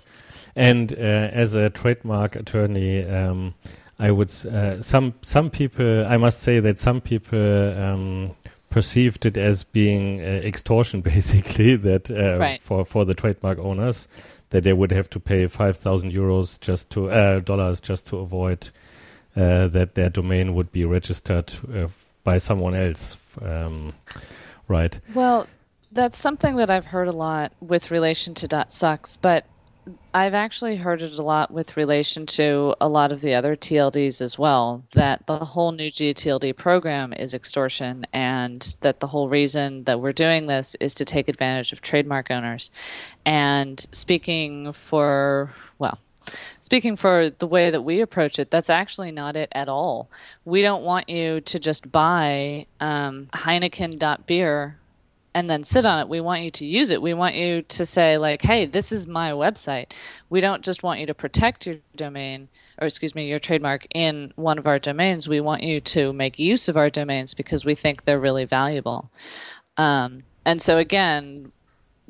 And 0.55 0.93
uh, 0.93 0.97
as 0.97 1.55
a 1.55 1.71
trademark 1.71 2.37
attorney, 2.37 3.05
um, 3.05 3.55
I 3.99 4.11
would 4.11 4.31
uh, 4.47 4.83
some 4.83 5.15
some 5.23 5.51
people 5.51 6.07
I 6.07 6.17
must 6.17 6.41
say 6.41 6.61
that 6.61 6.79
some 6.79 7.01
people 7.01 7.79
um, 7.79 8.31
perceived 8.71 9.25
it 9.25 9.37
as 9.39 9.65
being 9.65 10.21
uh, 10.21 10.25
extortion 10.25 11.01
basically 11.15 11.77
that 11.77 12.11
uh, 12.11 12.39
right. 12.39 12.61
for 12.61 12.85
for 12.85 13.05
the 13.05 13.15
trademark 13.15 13.59
owners 13.59 14.09
that 14.51 14.65
they 14.65 14.73
would 14.73 14.93
have 14.93 15.11
to 15.11 15.21
pay 15.21 15.47
5000 15.47 16.13
euros 16.13 16.61
just 16.61 16.91
to 16.91 17.11
uh, 17.11 17.41
dollars 17.41 17.81
just 17.81 18.07
to 18.09 18.19
avoid 18.19 18.69
uh, 19.35 19.69
that 19.69 19.95
their 19.95 20.11
domain 20.11 20.55
would 20.55 20.71
be 20.73 20.85
registered 20.85 21.53
uh, 21.75 21.89
by 22.23 22.39
someone 22.39 22.75
else 22.75 23.17
um, 23.41 23.93
right 24.69 25.01
well 25.15 25.47
that's 25.93 26.19
something 26.19 26.57
that 26.57 26.71
I've 26.71 26.85
heard 26.85 27.09
a 27.09 27.13
lot 27.13 27.53
with 27.61 27.91
relation 27.91 28.35
to 28.35 28.67
.sucks 28.69 29.17
but 29.17 29.47
I've 30.13 30.35
actually 30.35 30.77
heard 30.77 31.03
it 31.03 31.19
a 31.19 31.23
lot 31.23 31.51
with 31.51 31.77
relation 31.77 32.27
to 32.27 32.75
a 32.81 32.89
lot 32.89 33.13
of 33.13 33.21
the 33.21 33.35
other 33.35 33.55
TLDs 33.55 34.21
as 34.21 34.39
well. 34.39 34.83
That 34.95 35.27
the 35.27 35.39
whole 35.39 35.73
new 35.73 35.91
GTLD 35.91 36.57
program 36.57 37.13
is 37.13 37.35
extortion, 37.35 38.05
and 38.13 38.63
that 38.81 38.99
the 38.99 39.07
whole 39.07 39.29
reason 39.29 39.85
that 39.85 40.01
we're 40.01 40.13
doing 40.13 40.47
this 40.47 40.75
is 40.81 40.95
to 40.95 41.05
take 41.05 41.29
advantage 41.29 41.73
of 41.73 41.83
trademark 41.83 42.31
owners. 42.31 42.71
And 43.25 43.79
speaking 43.93 44.73
for, 44.73 45.53
well, 45.79 45.99
speaking 46.63 46.97
for 46.97 47.31
the 47.31 47.47
way 47.47 47.71
that 47.71 47.83
we 47.83 48.01
approach 48.01 48.41
it, 48.41 48.51
that's 48.51 48.71
actually 48.71 49.13
not 49.13 49.37
it 49.37 49.51
at 49.53 49.69
all. 49.69 50.11
We 50.45 50.63
don't 50.63 50.83
want 50.83 51.09
you 51.09 51.43
to 51.43 51.59
just 51.61 51.91
buy 51.93 52.67
um, 52.81 53.29
Heineken.beer 53.33 54.79
and 55.37 55.51
then 55.51 55.65
sit 55.65 55.85
on 55.85 55.99
it. 55.99 56.09
We 56.09 56.23
want 56.23 56.41
you 56.41 56.51
to 56.53 56.65
use 56.65 56.91
it. 56.91 57.03
We 57.03 57.13
want 57.13 57.35
you 57.35 57.61
to 57.61 57.85
say 57.85 58.17
like, 58.17 58.41
"Hey, 58.41 58.65
this 58.65 58.91
is 58.91 59.07
my 59.07 59.33
website." 59.33 59.93
We 60.31 60.41
don't 60.41 60.65
just 60.65 60.83
want 60.83 60.99
you 60.99 61.07
to 61.07 61.15
protect 61.15 61.67
your 61.67 61.77
domain 61.95 62.49
or 62.81 62.87
excuse 62.87 63.15
me, 63.15 63.29
your 63.29 63.39
trademark 63.39 63.87
in 63.95 64.33
one 64.37 64.59
of 64.59 64.67
our 64.67 64.79
domains. 64.79 65.29
We 65.29 65.43
want 65.43 65.63
you 65.63 65.83
to 65.83 66.15
make 66.15 66.39
use 66.39 66.71
of 66.71 66.79
our 66.79 66.89
domains 66.89 67.35
because 67.35 67.67
we 67.67 67.75
think 67.75 68.05
they're 68.05 68.19
really 68.19 68.47
valuable. 68.47 69.11
Um, 69.77 70.23
and 70.47 70.61
so 70.63 70.79
again, 70.79 71.53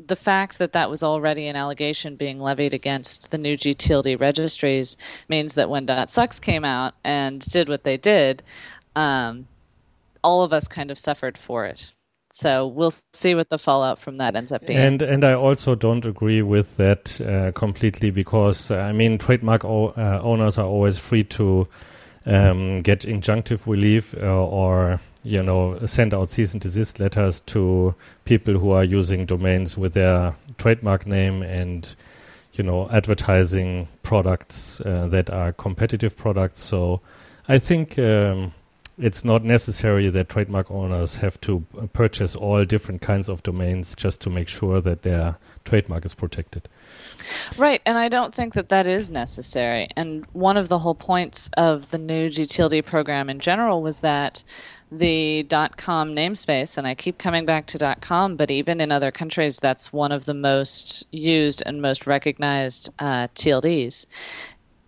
the 0.07 0.15
fact 0.15 0.59
that 0.59 0.75
that 0.75 0.89
was 0.89 1.03
already 1.03 1.49
an 1.49 1.57
allegation 1.57 2.15
being 2.15 2.39
levied 2.39 2.75
against 2.75 3.33
the 3.33 3.39
new 3.39 3.57
GTLD 3.57 4.21
registries 4.21 4.97
means 5.29 5.55
that 5.55 5.69
when 5.69 5.89
.sucks 6.07 6.39
came 6.39 6.65
out 6.65 6.95
and 7.03 7.41
did 7.41 7.69
what 7.69 7.83
they 7.83 7.97
did, 7.97 8.45
um, 8.95 9.49
all 10.23 10.45
of 10.45 10.53
us 10.53 10.69
kind 10.69 10.93
of 10.93 10.99
suffered 10.99 11.37
for 11.37 11.67
it. 11.67 11.93
So 12.37 12.67
we'll 12.67 12.93
see 13.15 13.35
what 13.35 13.49
the 13.49 13.57
fallout 13.57 13.99
from 13.99 14.19
that 14.19 14.37
ends 14.37 14.53
up 14.53 14.67
being. 14.67 14.79
And 14.79 15.01
and 15.01 15.25
I 15.25 15.33
also 15.33 15.75
don't 15.75 16.05
agree 16.05 16.43
with 16.43 16.77
that 16.77 17.19
uh, 17.19 17.53
completely 17.53 18.11
because 18.11 18.71
uh, 18.71 18.77
I 18.77 18.93
mean 18.93 19.17
trademark 19.17 19.65
o- 19.65 19.95
uh, 19.97 20.21
owners 20.23 20.59
are 20.59 20.67
always 20.67 20.99
free 20.99 21.25
to 21.25 21.67
um, 22.27 22.81
get 22.81 23.07
injunctive 23.07 23.67
relief 23.67 24.15
uh, 24.21 24.27
or 24.27 25.01
you 25.23 25.43
know 25.43 25.79
send 25.87 26.13
out 26.13 26.29
cease 26.29 26.53
and 26.53 26.61
desist 26.61 27.01
letters 27.01 27.41
to 27.47 27.95
people 28.27 28.59
who 28.59 28.71
are 28.71 28.85
using 28.85 29.25
domains 29.25 29.79
with 29.79 29.95
their 29.95 30.35
trademark 30.59 31.07
name 31.07 31.43
and 31.43 31.97
you 32.53 32.63
know 32.63 32.87
advertising 32.91 33.89
products 34.03 34.83
uh, 34.83 35.07
that 35.07 35.31
are 35.31 35.55
competitive 35.55 36.15
products. 36.19 36.61
So 36.61 37.01
I 37.49 37.59
think. 37.59 37.99
Um, 37.99 38.53
it's 38.99 39.25
not 39.25 39.45
necessary 39.45 40.09
that 40.09 40.29
trademark 40.29 40.71
owners 40.71 41.17
have 41.17 41.39
to 41.43 41.65
purchase 41.93 42.35
all 42.35 42.65
different 42.65 43.03
kinds 43.03 43.29
of 43.29 43.43
domains 43.43 43.95
just 43.95 44.23
to 44.23 44.31
make 44.31 44.49
sure 44.49 44.81
that 44.81 45.03
their 45.03 45.37
trademark 45.65 46.07
is 46.07 46.15
protected. 46.15 46.69
Right, 47.59 47.83
and 47.85 47.99
I 47.99 48.09
don't 48.09 48.35
think 48.35 48.55
that 48.55 48.71
that 48.71 48.87
is 48.87 49.11
necessary. 49.11 49.89
And 49.97 50.25
one 50.33 50.57
of 50.57 50.69
the 50.69 50.79
whole 50.79 50.95
points 50.95 51.51
of 51.57 51.91
the 51.91 51.99
new 51.99 52.31
GTLD 52.31 52.87
program 52.87 53.29
in 53.29 53.39
general 53.39 53.83
was 53.83 53.99
that 53.99 54.43
the 54.91 55.45
.com 55.77 56.15
namespace, 56.15 56.79
and 56.79 56.87
I 56.87 56.95
keep 56.95 57.19
coming 57.19 57.45
back 57.45 57.67
to 57.67 57.97
.com, 58.01 58.37
but 58.37 58.51
even 58.51 58.81
in 58.81 58.93
other 58.93 59.11
countries, 59.11 59.59
that's 59.59 59.93
one 59.93 60.13
of 60.13 60.25
the 60.25 60.35
most 60.35 61.05
used 61.11 61.63
and 61.67 61.83
most 61.83 62.07
recognized 62.07 62.91
uh, 62.99 63.27
TLDs 63.35 64.07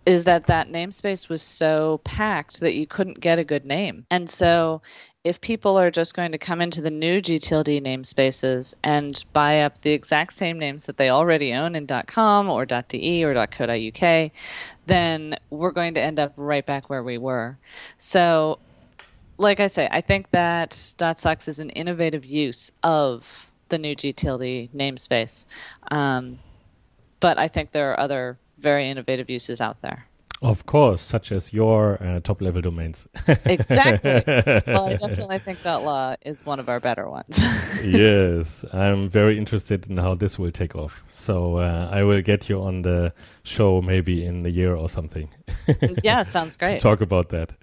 is 0.08 0.24
that 0.24 0.46
that 0.46 0.72
namespace 0.72 1.28
was 1.28 1.42
so 1.42 2.00
packed 2.02 2.60
that 2.60 2.74
you 2.74 2.86
couldn't 2.86 3.20
get 3.20 3.38
a 3.38 3.44
good 3.44 3.66
name. 3.66 4.06
And 4.10 4.28
so 4.28 4.80
if 5.22 5.38
people 5.38 5.78
are 5.78 5.90
just 5.90 6.14
going 6.14 6.32
to 6.32 6.38
come 6.38 6.62
into 6.62 6.80
the 6.80 6.90
new 6.90 7.20
GTLD 7.20 7.82
namespaces 7.82 8.72
and 8.82 9.22
buy 9.34 9.60
up 9.60 9.82
the 9.82 9.90
exact 9.90 10.32
same 10.32 10.58
names 10.58 10.86
that 10.86 10.96
they 10.96 11.10
already 11.10 11.52
own 11.52 11.74
in 11.74 11.86
.com 12.06 12.48
or 12.48 12.64
.de 12.64 13.22
or 13.22 13.46
.co.uk, 13.48 14.30
then 14.86 15.36
we're 15.50 15.72
going 15.72 15.92
to 15.92 16.00
end 16.00 16.18
up 16.18 16.32
right 16.38 16.64
back 16.64 16.88
where 16.88 17.02
we 17.02 17.18
were. 17.18 17.58
So, 17.98 18.60
like 19.36 19.60
I 19.60 19.66
say, 19.66 19.90
I 19.90 20.00
think 20.00 20.30
that 20.30 20.72
.sucks 20.72 21.48
is 21.48 21.58
an 21.58 21.68
innovative 21.68 22.24
use 22.24 22.72
of 22.82 23.26
the 23.68 23.76
new 23.76 23.94
GTLD 23.94 24.70
namespace. 24.70 25.44
Um, 25.90 26.38
but 27.20 27.36
I 27.36 27.48
think 27.48 27.72
there 27.72 27.90
are 27.92 28.00
other 28.00 28.38
very 28.58 28.90
innovative 28.90 29.30
uses 29.30 29.60
out 29.60 29.80
there. 29.82 30.06
Of 30.40 30.66
course, 30.66 31.02
such 31.02 31.32
as 31.32 31.52
your 31.52 32.00
uh, 32.00 32.20
top 32.20 32.40
level 32.40 32.62
domains. 32.62 33.08
exactly. 33.44 34.22
Well, 34.68 34.86
I 34.86 34.94
definitely 34.94 35.40
think 35.40 35.64
.law 35.64 36.14
is 36.24 36.46
one 36.46 36.60
of 36.60 36.68
our 36.68 36.78
better 36.78 37.10
ones. 37.10 37.42
yes, 37.82 38.64
I'm 38.72 39.08
very 39.08 39.36
interested 39.36 39.88
in 39.90 39.96
how 39.96 40.14
this 40.14 40.38
will 40.38 40.52
take 40.52 40.76
off. 40.76 41.02
So 41.08 41.56
uh, 41.56 41.88
I 41.90 42.06
will 42.06 42.22
get 42.22 42.48
you 42.48 42.62
on 42.62 42.82
the 42.82 43.12
show 43.42 43.82
maybe 43.82 44.24
in 44.24 44.46
a 44.46 44.48
year 44.48 44.76
or 44.76 44.88
something. 44.88 45.28
yeah, 46.04 46.22
sounds 46.22 46.56
great. 46.56 46.74
to 46.74 46.78
talk 46.78 47.00
about 47.00 47.30
that. 47.30 47.54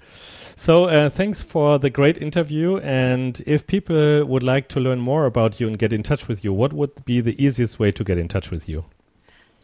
So 0.57 0.85
uh, 0.85 1.09
thanks 1.09 1.41
for 1.41 1.79
the 1.79 1.89
great 1.89 2.17
interview. 2.17 2.77
And 2.79 3.41
if 3.45 3.67
people 3.67 4.25
would 4.25 4.43
like 4.43 4.67
to 4.69 4.81
learn 4.81 4.99
more 4.99 5.25
about 5.27 5.61
you 5.61 5.67
and 5.67 5.79
get 5.79 5.93
in 5.93 6.03
touch 6.03 6.27
with 6.27 6.43
you, 6.43 6.51
what 6.51 6.73
would 6.73 7.05
be 7.05 7.21
the 7.21 7.41
easiest 7.41 7.79
way 7.79 7.91
to 7.93 8.03
get 8.03 8.17
in 8.17 8.27
touch 8.27 8.51
with 8.51 8.67
you? 8.67 8.83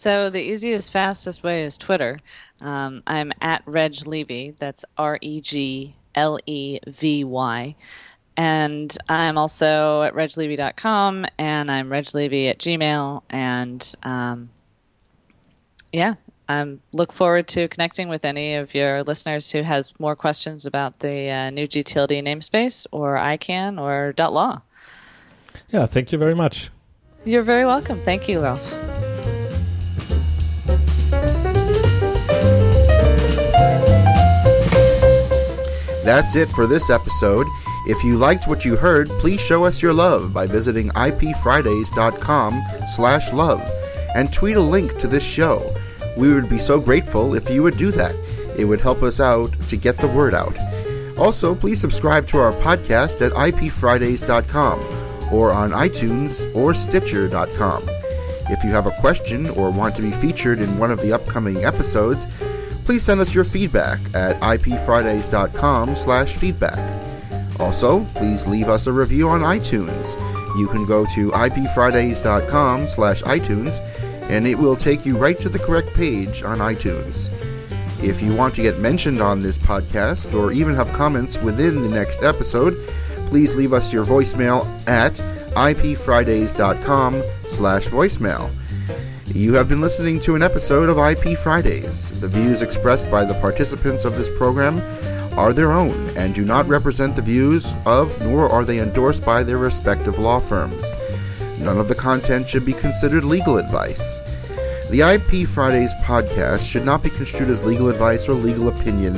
So 0.02 0.32
the 0.32 0.42
easiest, 0.42 0.92
fastest 0.92 1.44
way 1.44 1.64
is 1.64 1.78
Twitter. 1.78 2.20
Um, 2.60 3.04
I'm 3.06 3.32
at 3.40 3.62
Reg 3.68 4.08
Levy. 4.08 4.56
That's 4.58 4.84
R 4.98 5.20
E 5.22 5.42
G 5.42 5.96
L 6.16 6.40
E 6.48 6.80
V 6.88 7.24
Y. 7.24 7.76
And 8.36 8.98
I'm 9.08 9.38
also 9.38 10.02
at 10.02 10.16
reglevy.com 10.16 11.28
and 11.38 11.70
I'm 11.70 11.90
reglevy 11.90 12.50
at 12.50 12.58
Gmail. 12.58 13.22
And 13.30 13.96
um, 14.02 14.50
yeah, 15.92 16.16
I 16.50 16.78
look 16.94 17.14
forward 17.14 17.48
to 17.50 17.68
connecting 17.68 18.10
with 18.10 18.26
any 18.26 18.56
of 18.56 18.74
your 18.74 19.04
listeners 19.04 19.52
who 19.52 19.62
has 19.62 19.94
more 20.00 20.16
questions 20.16 20.66
about 20.66 20.98
the 20.98 21.30
uh, 21.30 21.50
new 21.52 21.68
GTLD 21.68 22.24
namespace 22.24 22.88
or 22.92 23.18
ICANN 23.18 23.80
or 23.80 24.14
dot 24.14 24.34
.law. 24.34 24.64
Yeah, 25.70 25.86
thank 25.86 26.12
you 26.12 26.18
very 26.18 26.34
much. 26.34 26.72
You're 27.24 27.44
very 27.44 27.68
welcome. 27.68 28.02
Thank 28.02 28.28
you, 28.28 28.40
Rolf. 28.40 28.91
That's 36.12 36.36
it 36.36 36.52
for 36.52 36.68
this 36.68 36.90
episode. 36.90 37.48
If 37.88 38.04
you 38.04 38.18
liked 38.18 38.46
what 38.46 38.66
you 38.66 38.76
heard, 38.76 39.08
please 39.12 39.40
show 39.40 39.64
us 39.64 39.82
your 39.82 39.94
love 39.94 40.34
by 40.34 40.46
visiting 40.46 40.90
ipfridays.com 40.90 42.62
slash 42.94 43.32
love 43.32 43.66
and 44.14 44.34
tweet 44.34 44.58
a 44.58 44.62
link 44.62 44.98
to 44.98 45.08
this 45.08 45.24
show. 45.24 45.74
We 46.18 46.34
would 46.34 46.50
be 46.50 46.58
so 46.58 46.82
grateful 46.82 47.34
if 47.34 47.50
you 47.50 47.64
would 47.64 47.78
do 47.78 47.92
that. 47.92 48.14
It 48.58 48.66
would 48.66 48.82
help 48.82 49.04
us 49.04 49.22
out 49.22 49.54
to 49.70 49.78
get 49.78 50.00
the 50.00 50.10
word 50.10 50.34
out. 50.34 50.54
Also, 51.18 51.56
please 51.56 51.80
subscribe 51.80 52.28
to 52.28 52.40
our 52.40 52.52
podcast 52.56 53.26
at 53.26 53.32
ipfridays.com 53.32 55.34
or 55.34 55.54
on 55.54 55.72
iTunes 55.72 56.54
or 56.54 56.74
Stitcher.com. 56.74 57.86
If 58.50 58.66
you 58.66 58.72
have 58.72 58.86
a 58.86 59.00
question 59.00 59.50
or 59.52 59.72
want 59.72 59.96
to 59.96 60.02
be 60.02 60.12
featured 60.12 60.60
in 60.60 60.78
one 60.78 60.92
of 60.92 61.00
the 61.00 61.14
upcoming 61.14 61.64
episodes, 61.64 62.28
please 62.86 63.04
send 63.04 63.22
us 63.22 63.34
your 63.34 63.44
feedback 63.44 64.00
at 64.14 64.40
ipfridays.com 64.42 65.96
slash 65.96 66.36
feedback. 66.38 67.02
Also, 67.60 68.04
please 68.16 68.48
leave 68.48 68.68
us 68.68 68.88
a 68.88 68.92
review 68.92 69.30
on 69.30 69.42
iTunes. 69.42 70.18
You 70.58 70.68
can 70.68 70.86
go 70.86 71.06
to 71.14 71.32
ipfridays.com 71.32 72.88
slash 72.88 73.22
iTunes 73.24 73.80
and 74.30 74.48
it 74.48 74.58
will 74.58 74.76
take 74.76 75.06
you 75.06 75.18
right 75.18 75.38
to 75.38 75.50
the 75.50 75.60
correct 75.60 75.94
page 75.94 76.44
on 76.44 76.60
iTunes. 76.60 77.32
If 78.04 78.22
you 78.22 78.34
want 78.34 78.56
to 78.56 78.64
get 78.64 78.80
mentioned 78.80 79.22
on 79.22 79.42
this 79.42 79.58
podcast 79.58 80.34
or 80.34 80.52
even 80.52 80.74
have 80.74 80.92
comments 80.94 81.38
within 81.38 81.82
the 81.84 81.90
next 81.90 82.24
episode, 82.24 82.76
please 83.28 83.54
leave 83.54 83.74
us 83.74 83.94
your 83.94 84.04
voicemail 84.04 84.66
at 84.88 85.14
ipfridays.com 85.56 87.22
slash 87.46 87.88
voicemail. 87.88 88.52
You 89.34 89.54
have 89.54 89.70
been 89.70 89.80
listening 89.80 90.20
to 90.22 90.36
an 90.36 90.44
episode 90.44 90.90
of 90.90 90.98
IP 90.98 91.38
Fridays. 91.38 92.12
The 92.20 92.28
views 92.28 92.62
expressed 92.62 93.10
by 93.10 93.24
the 93.24 93.34
participants 93.36 94.04
of 94.04 94.18
this 94.18 94.30
program 94.38 94.82
are 95.38 95.54
their 95.54 95.72
own 95.72 96.10
and 96.18 96.36
do 96.36 96.44
not 96.44 96.68
represent 96.68 97.16
the 97.16 97.22
views 97.22 97.74
of, 97.86 98.20
nor 98.22 98.52
are 98.52 98.66
they 98.66 98.80
endorsed 98.80 99.24
by 99.24 99.42
their 99.42 99.58
respective 99.58 100.20
law 100.20 100.40
firms. 100.40 100.84
None 101.60 101.80
of 101.80 101.88
the 101.88 101.96
content 101.96 102.50
should 102.50 102.66
be 102.66 102.74
considered 102.74 103.24
legal 103.24 103.58
advice. 103.58 104.20
The 104.90 105.00
IP 105.02 105.48
Fridays 105.48 105.94
podcast 106.04 106.70
should 106.70 106.84
not 106.84 107.02
be 107.02 107.10
construed 107.10 107.50
as 107.50 107.64
legal 107.64 107.88
advice 107.88 108.28
or 108.28 108.34
legal 108.34 108.68
opinion 108.68 109.18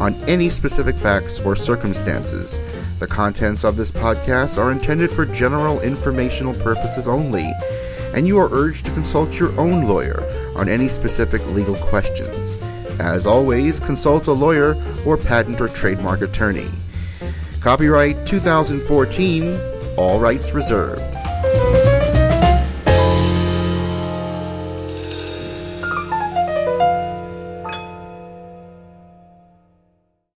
on 0.00 0.14
any 0.28 0.48
specific 0.48 0.96
facts 0.96 1.40
or 1.40 1.56
circumstances. 1.56 2.60
The 3.00 3.08
contents 3.08 3.64
of 3.64 3.76
this 3.76 3.90
podcast 3.90 4.58
are 4.58 4.70
intended 4.70 5.10
for 5.10 5.26
general 5.26 5.80
informational 5.80 6.54
purposes 6.54 7.08
only 7.08 7.48
and 8.14 8.26
you 8.26 8.38
are 8.38 8.48
urged 8.52 8.86
to 8.86 8.92
consult 8.92 9.38
your 9.38 9.58
own 9.58 9.86
lawyer 9.86 10.22
on 10.56 10.68
any 10.68 10.88
specific 10.88 11.44
legal 11.48 11.76
questions. 11.76 12.56
As 13.00 13.26
always, 13.26 13.80
consult 13.80 14.26
a 14.26 14.32
lawyer 14.32 14.74
or 15.06 15.16
patent 15.16 15.60
or 15.60 15.68
trademark 15.68 16.20
attorney. 16.20 16.68
Copyright 17.60 18.26
2014, 18.26 19.58
all 19.96 20.20
rights 20.20 20.52
reserved. 20.52 21.00